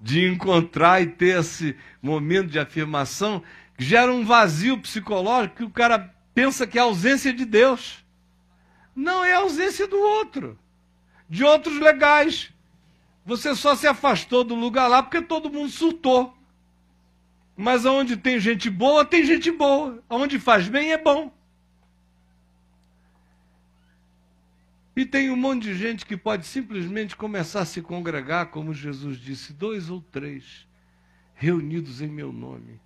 de 0.00 0.26
encontrar 0.26 1.02
e 1.02 1.08
ter 1.08 1.40
esse 1.40 1.76
momento 2.00 2.48
de 2.48 2.58
afirmação, 2.58 3.42
que 3.76 3.84
gera 3.84 4.10
um 4.10 4.24
vazio 4.24 4.78
psicológico 4.78 5.56
que 5.56 5.64
o 5.64 5.68
cara 5.68 6.14
pensa 6.34 6.66
que 6.66 6.78
é 6.78 6.80
a 6.80 6.84
ausência 6.84 7.30
de 7.30 7.44
Deus. 7.44 8.02
Não 8.96 9.22
é 9.22 9.34
a 9.34 9.40
ausência 9.40 9.86
do 9.86 9.98
outro, 9.98 10.58
de 11.28 11.44
outros 11.44 11.78
legais. 11.78 12.50
Você 13.26 13.54
só 13.54 13.76
se 13.76 13.86
afastou 13.86 14.42
do 14.42 14.54
lugar 14.54 14.88
lá 14.88 15.02
porque 15.02 15.20
todo 15.20 15.52
mundo 15.52 15.68
surtou. 15.68 16.33
Mas 17.56 17.86
aonde 17.86 18.16
tem 18.16 18.40
gente 18.40 18.68
boa, 18.68 19.04
tem 19.04 19.24
gente 19.24 19.50
boa. 19.50 20.02
Aonde 20.08 20.38
faz 20.38 20.68
bem 20.68 20.92
é 20.92 20.98
bom. 20.98 21.32
E 24.96 25.04
tem 25.04 25.30
um 25.30 25.36
monte 25.36 25.64
de 25.64 25.74
gente 25.74 26.06
que 26.06 26.16
pode 26.16 26.46
simplesmente 26.46 27.16
começar 27.16 27.62
a 27.62 27.64
se 27.64 27.82
congregar, 27.82 28.46
como 28.46 28.72
Jesus 28.72 29.18
disse, 29.18 29.52
dois 29.52 29.90
ou 29.90 30.00
três, 30.00 30.68
reunidos 31.34 32.00
em 32.00 32.08
meu 32.08 32.32
nome. 32.32 32.80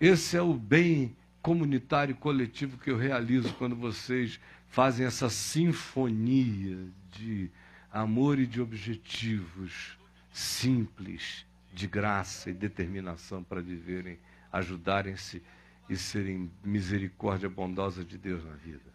Esse 0.00 0.36
é 0.36 0.42
o 0.42 0.54
bem 0.54 1.14
comunitário 1.42 2.14
coletivo 2.14 2.78
que 2.78 2.90
eu 2.90 2.96
realizo 2.96 3.52
quando 3.54 3.76
vocês 3.76 4.40
fazem 4.68 5.06
essa 5.06 5.28
sinfonia 5.28 6.78
de 7.10 7.50
amor 7.90 8.38
e 8.38 8.46
de 8.46 8.60
objetivos 8.60 9.98
simples 10.32 11.47
de 11.72 11.86
graça 11.86 12.50
e 12.50 12.52
determinação 12.52 13.42
para 13.42 13.60
viverem, 13.60 14.18
ajudarem-se 14.52 15.42
e 15.88 15.96
serem 15.96 16.50
misericórdia 16.62 17.48
bondosa 17.48 18.04
de 18.04 18.18
Deus 18.18 18.44
na 18.44 18.54
vida. 18.54 18.92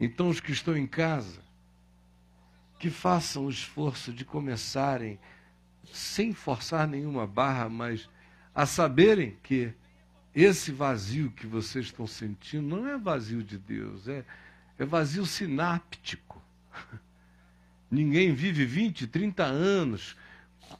Então, 0.00 0.28
os 0.28 0.40
que 0.40 0.52
estão 0.52 0.76
em 0.76 0.86
casa, 0.86 1.42
que 2.78 2.90
façam 2.90 3.46
o 3.46 3.50
esforço 3.50 4.12
de 4.12 4.24
começarem, 4.24 5.18
sem 5.92 6.32
forçar 6.32 6.86
nenhuma 6.86 7.26
barra, 7.26 7.68
mas 7.68 8.08
a 8.54 8.66
saberem 8.66 9.36
que 9.42 9.72
esse 10.34 10.72
vazio 10.72 11.30
que 11.30 11.46
vocês 11.46 11.86
estão 11.86 12.06
sentindo 12.06 12.76
não 12.76 12.88
é 12.88 12.98
vazio 12.98 13.42
de 13.42 13.56
Deus, 13.56 14.08
é, 14.08 14.24
é 14.78 14.84
vazio 14.84 15.24
sináptico. 15.24 16.42
Ninguém 17.94 18.34
vive 18.34 18.64
20, 18.64 19.06
30 19.06 19.44
anos 19.44 20.16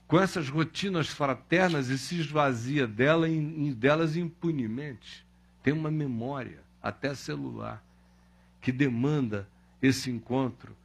com 0.08 0.20
essas 0.20 0.48
rotinas 0.48 1.06
fraternas 1.06 1.88
e 1.88 1.96
se 1.96 2.18
esvazia 2.18 2.88
dela, 2.88 3.28
em, 3.28 3.72
delas 3.72 4.16
impunemente. 4.16 5.24
Tem 5.62 5.72
uma 5.72 5.92
memória, 5.92 6.60
até 6.82 7.14
celular, 7.14 7.84
que 8.60 8.72
demanda 8.72 9.48
esse 9.80 10.10
encontro. 10.10 10.76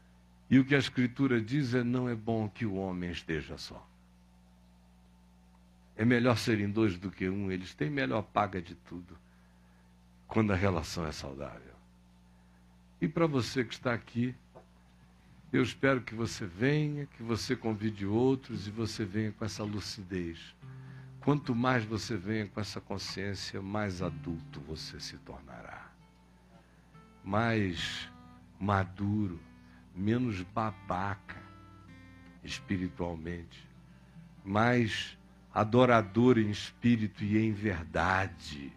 E 0.51 0.59
o 0.59 0.65
que 0.65 0.75
a 0.75 0.77
Escritura 0.77 1.41
diz 1.41 1.73
é: 1.73 1.83
não 1.83 2.07
é 2.07 2.13
bom 2.13 2.47
que 2.47 2.63
o 2.63 2.75
homem 2.75 3.09
esteja 3.09 3.57
só. 3.57 3.83
É 5.97 6.05
melhor 6.05 6.37
serem 6.37 6.69
dois 6.69 6.95
do 6.95 7.09
que 7.09 7.27
um, 7.27 7.51
eles 7.51 7.73
têm 7.73 7.89
melhor 7.89 8.21
paga 8.21 8.61
de 8.61 8.75
tudo, 8.75 9.17
quando 10.27 10.53
a 10.53 10.55
relação 10.55 11.07
é 11.07 11.11
saudável. 11.11 11.73
E 13.01 13.07
para 13.07 13.25
você 13.25 13.65
que 13.65 13.73
está 13.73 13.93
aqui, 13.93 14.35
eu 15.51 15.63
espero 15.63 16.01
que 16.01 16.13
você 16.13 16.45
venha, 16.45 17.07
que 17.07 17.23
você 17.23 17.55
convide 17.55 18.05
outros 18.05 18.67
e 18.67 18.71
você 18.71 19.03
venha 19.03 19.31
com 19.31 19.43
essa 19.43 19.63
lucidez. 19.63 20.55
Quanto 21.21 21.55
mais 21.55 21.83
você 21.83 22.15
venha 22.15 22.47
com 22.47 22.61
essa 22.61 22.79
consciência, 22.79 23.61
mais 23.61 24.01
adulto 24.01 24.61
você 24.61 24.99
se 24.99 25.17
tornará. 25.17 25.89
Mais 27.23 28.09
maduro, 28.59 29.39
menos 29.95 30.41
babaca 30.41 31.37
espiritualmente, 32.43 33.67
mais 34.45 35.17
adorador 35.53 36.37
em 36.37 36.49
espírito 36.49 37.23
e 37.23 37.37
em 37.37 37.51
verdade, 37.51 38.71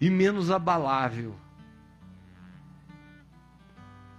e 0.00 0.08
menos 0.08 0.50
abalável. 0.50 1.34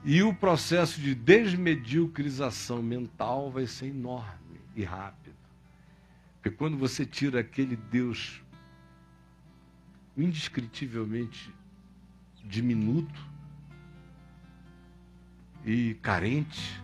E 0.04 0.24
o 0.24 0.34
processo 0.34 1.00
de 1.00 1.14
desmediocrização 1.14 2.82
mental 2.82 3.52
vai 3.52 3.68
ser 3.68 3.88
enorme 3.88 4.60
e 4.76 4.84
rápido. 4.84 5.36
Porque 6.36 6.50
quando 6.58 6.76
você 6.76 7.06
tira 7.06 7.40
aquele 7.40 7.76
Deus 7.76 8.42
indescritivelmente 10.18 11.54
diminuto 12.44 13.30
e 15.64 15.94
carente 16.02 16.82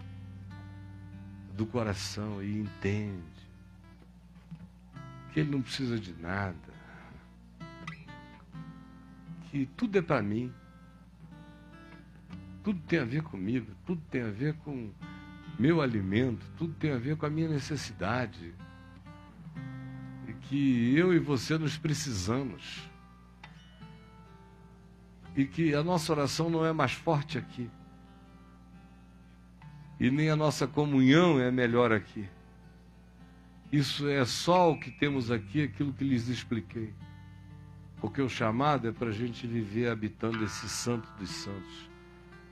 do 1.55 1.65
coração 1.65 2.41
e 2.43 2.59
entende 2.59 3.23
que 5.33 5.39
ele 5.39 5.49
não 5.49 5.61
precisa 5.63 5.99
de 5.99 6.13
nada, 6.13 6.55
que 9.49 9.65
tudo 9.75 9.97
é 9.97 10.01
para 10.03 10.21
mim 10.21 10.53
tudo 12.67 12.81
tem 12.81 12.99
a 12.99 13.05
ver 13.05 13.23
comigo, 13.23 13.71
tudo 13.85 14.01
tem 14.11 14.23
a 14.23 14.29
ver 14.29 14.53
com 14.55 14.91
meu 15.57 15.81
alimento, 15.81 16.45
tudo 16.57 16.73
tem 16.73 16.91
a 16.91 16.97
ver 16.97 17.15
com 17.15 17.25
a 17.25 17.29
minha 17.29 17.47
necessidade. 17.47 18.53
E 20.27 20.33
que 20.33 20.93
eu 20.93 21.13
e 21.13 21.17
você 21.17 21.57
nos 21.57 21.77
precisamos. 21.77 22.81
E 25.33 25.45
que 25.45 25.73
a 25.73 25.81
nossa 25.81 26.11
oração 26.11 26.49
não 26.49 26.65
é 26.65 26.73
mais 26.73 26.91
forte 26.91 27.37
aqui. 27.37 27.71
E 29.97 30.11
nem 30.11 30.29
a 30.29 30.35
nossa 30.35 30.67
comunhão 30.67 31.39
é 31.39 31.49
melhor 31.49 31.93
aqui. 31.93 32.27
Isso 33.71 34.09
é 34.09 34.25
só 34.25 34.73
o 34.73 34.77
que 34.77 34.91
temos 34.91 35.31
aqui, 35.31 35.63
aquilo 35.63 35.93
que 35.93 36.03
lhes 36.03 36.27
expliquei. 36.27 36.93
Porque 38.01 38.21
o 38.21 38.27
chamado 38.27 38.89
é 38.89 38.91
para 38.91 39.07
a 39.07 39.13
gente 39.13 39.47
viver 39.47 39.89
habitando 39.89 40.43
esse 40.43 40.67
santo 40.67 41.09
dos 41.17 41.29
santos 41.29 41.86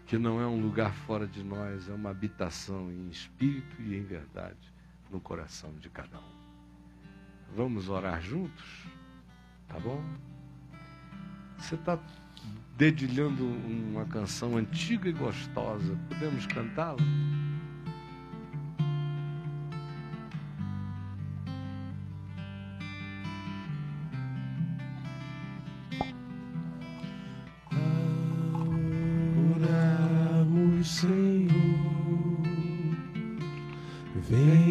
que 0.06 0.18
não 0.18 0.40
é 0.40 0.46
um 0.46 0.62
lugar 0.62 0.94
fora 0.94 1.26
de 1.28 1.44
nós, 1.44 1.90
é 1.90 1.94
uma 1.94 2.12
habitação 2.12 2.92
em 2.92 3.10
espírito 3.10 3.82
e 3.82 3.96
em 3.96 4.04
verdade 4.04 4.74
no 5.12 5.20
coração 5.20 5.74
de 5.80 5.90
cada 5.90 6.18
um. 6.20 6.36
Vamos 7.56 7.90
orar 7.90 8.22
juntos? 8.22 8.86
Tá 9.68 9.80
bom? 9.80 10.04
Você 11.58 11.76
está 11.76 11.98
dedilhando 12.78 13.46
uma 13.46 14.06
canção 14.06 14.58
antiga 14.58 15.10
e 15.10 15.14
gostosa. 15.14 15.98
Podemos 16.10 16.46
cantá-la? 16.46 17.02
vem. 34.30 34.65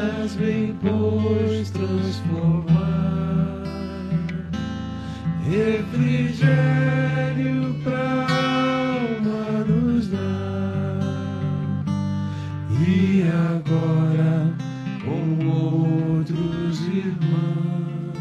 és, 0.00 0.34
vem 0.34 0.74
pois 0.80 1.70
transformar. 1.70 3.62
Refrigério 5.44 6.54
pra 7.82 8.26
alma 8.28 9.64
nos 9.66 10.08
dá. 10.08 10.18
E 12.86 13.22
agora 13.22 14.56
com 15.04 15.46
outros 15.46 16.80
irmãos 16.86 18.20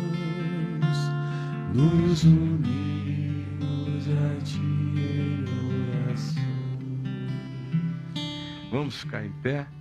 nos 1.73 2.23
unimos 2.23 4.07
a 4.07 4.43
ti 4.43 4.59
em 4.97 5.45
oração. 6.07 6.43
Vamos 8.71 8.95
ficar 8.95 9.23
em 9.25 9.31
pé 9.43 9.78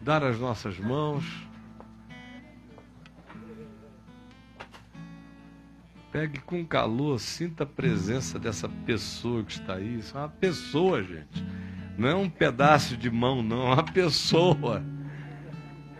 dar 0.00 0.22
as 0.22 0.38
nossas 0.38 0.78
mãos. 0.78 1.24
Pegue 6.12 6.38
com 6.40 6.64
calor, 6.64 7.18
sinta 7.18 7.64
a 7.64 7.66
presença 7.66 8.38
dessa 8.38 8.68
pessoa 8.68 9.42
que 9.42 9.52
está 9.52 9.74
aí. 9.74 9.98
Isso 9.98 10.16
é 10.16 10.20
uma 10.20 10.28
pessoa, 10.28 11.02
gente. 11.02 11.44
Não 11.98 12.08
é 12.08 12.14
um 12.14 12.30
pedaço 12.30 12.96
de 12.96 13.10
mão, 13.10 13.42
não. 13.42 13.68
É 13.68 13.74
uma 13.74 13.82
pessoa. 13.82 14.82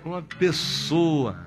Uma 0.05 0.23
pessoa. 0.23 1.45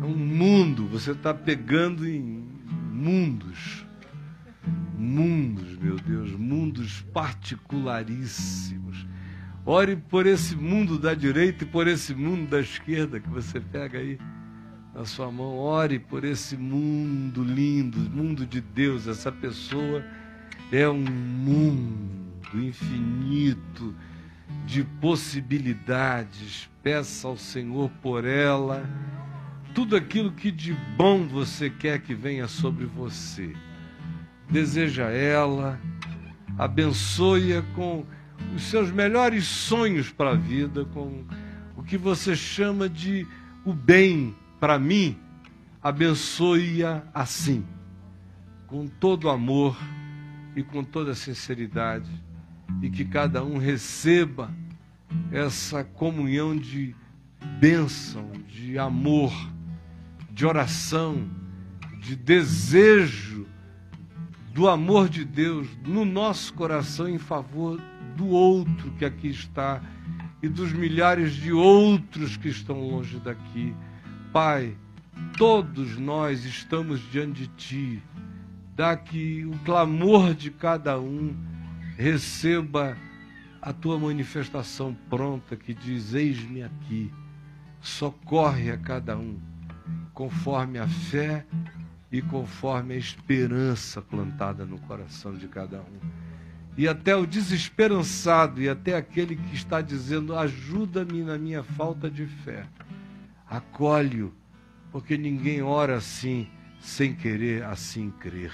É 0.00 0.04
um 0.04 0.16
mundo. 0.16 0.86
Você 0.88 1.12
está 1.12 1.32
pegando 1.32 2.06
em 2.06 2.46
mundos. 2.90 3.86
Mundos, 4.98 5.76
meu 5.78 5.96
Deus. 5.96 6.32
Mundos 6.32 7.00
particularíssimos 7.12 9.11
Ore 9.64 9.96
por 9.96 10.26
esse 10.26 10.56
mundo 10.56 10.98
da 10.98 11.14
direita 11.14 11.64
e 11.64 11.66
por 11.66 11.86
esse 11.86 12.14
mundo 12.14 12.50
da 12.50 12.60
esquerda 12.60 13.20
que 13.20 13.28
você 13.28 13.60
pega 13.60 13.98
aí 13.98 14.18
na 14.92 15.04
sua 15.04 15.30
mão. 15.30 15.56
Ore 15.56 15.98
por 15.98 16.24
esse 16.24 16.56
mundo 16.56 17.44
lindo, 17.44 17.98
mundo 17.98 18.44
de 18.44 18.60
Deus. 18.60 19.06
Essa 19.06 19.30
pessoa 19.30 20.04
é 20.72 20.88
um 20.88 21.04
mundo 21.04 22.60
infinito 22.60 23.94
de 24.66 24.82
possibilidades. 25.00 26.68
Peça 26.82 27.28
ao 27.28 27.36
Senhor 27.36 27.88
por 28.02 28.24
ela 28.24 28.84
tudo 29.74 29.96
aquilo 29.96 30.32
que 30.32 30.50
de 30.50 30.74
bom 30.96 31.26
você 31.26 31.70
quer 31.70 32.00
que 32.00 32.14
venha 32.14 32.46
sobre 32.46 32.84
você. 32.84 33.54
Deseja 34.50 35.08
ela, 35.08 35.80
abençoe-a 36.58 37.62
com 37.74 38.04
os 38.54 38.64
seus 38.64 38.90
melhores 38.90 39.44
sonhos 39.44 40.10
para 40.10 40.30
a 40.30 40.34
vida, 40.34 40.84
com 40.86 41.24
o 41.76 41.82
que 41.82 41.96
você 41.96 42.36
chama 42.36 42.88
de 42.88 43.26
o 43.64 43.72
bem 43.72 44.34
para 44.60 44.78
mim, 44.78 45.16
abençoe-a 45.82 47.02
assim, 47.12 47.64
com 48.66 48.86
todo 48.86 49.28
amor 49.28 49.76
e 50.54 50.62
com 50.62 50.84
toda 50.84 51.14
sinceridade, 51.14 52.10
e 52.80 52.90
que 52.90 53.04
cada 53.04 53.44
um 53.44 53.58
receba 53.58 54.52
essa 55.30 55.84
comunhão 55.84 56.56
de 56.56 56.94
bênção, 57.58 58.30
de 58.48 58.78
amor, 58.78 59.32
de 60.30 60.46
oração, 60.46 61.28
de 62.00 62.16
desejo 62.16 63.31
do 64.52 64.68
amor 64.68 65.08
de 65.08 65.24
Deus 65.24 65.66
no 65.86 66.04
nosso 66.04 66.52
coração 66.52 67.08
em 67.08 67.18
favor 67.18 67.80
do 68.16 68.28
outro 68.28 68.90
que 68.92 69.04
aqui 69.04 69.28
está 69.28 69.80
e 70.42 70.48
dos 70.48 70.72
milhares 70.72 71.32
de 71.32 71.52
outros 71.52 72.36
que 72.36 72.48
estão 72.48 72.80
longe 72.80 73.18
daqui. 73.18 73.74
Pai, 74.32 74.76
todos 75.38 75.96
nós 75.96 76.44
estamos 76.44 77.00
diante 77.10 77.42
de 77.42 77.48
Ti. 77.48 78.02
Dá 78.76 78.96
que 78.96 79.44
o 79.46 79.56
clamor 79.64 80.34
de 80.34 80.50
cada 80.50 81.00
um 81.00 81.34
receba 81.96 82.96
a 83.60 83.72
Tua 83.72 83.98
manifestação 83.98 84.94
pronta 85.08 85.56
que 85.56 85.72
diz: 85.72 86.12
Eis-me 86.12 86.62
aqui. 86.62 87.12
Socorre 87.80 88.70
a 88.70 88.78
cada 88.78 89.16
um, 89.16 89.38
conforme 90.14 90.78
a 90.78 90.86
fé 90.86 91.44
e 92.12 92.20
conforme 92.20 92.94
a 92.94 92.98
esperança 92.98 94.02
plantada 94.02 94.66
no 94.66 94.78
coração 94.80 95.34
de 95.34 95.48
cada 95.48 95.80
um. 95.80 95.98
E 96.76 96.86
até 96.86 97.16
o 97.16 97.26
desesperançado 97.26 98.60
e 98.60 98.68
até 98.68 98.94
aquele 98.94 99.34
que 99.34 99.54
está 99.54 99.80
dizendo: 99.80 100.36
ajuda-me 100.36 101.22
na 101.22 101.38
minha 101.38 101.62
falta 101.62 102.10
de 102.10 102.26
fé. 102.26 102.66
Acolhe-o, 103.48 104.32
porque 104.90 105.16
ninguém 105.16 105.62
ora 105.62 105.96
assim, 105.96 106.48
sem 106.80 107.14
querer 107.14 107.64
assim 107.64 108.10
crer. 108.10 108.52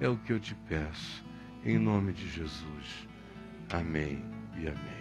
É 0.00 0.08
o 0.08 0.16
que 0.16 0.32
eu 0.32 0.40
te 0.40 0.54
peço, 0.68 1.24
em 1.64 1.78
nome 1.78 2.12
de 2.12 2.28
Jesus. 2.28 3.08
Amém 3.70 4.22
e 4.56 4.66
amém. 4.68 4.98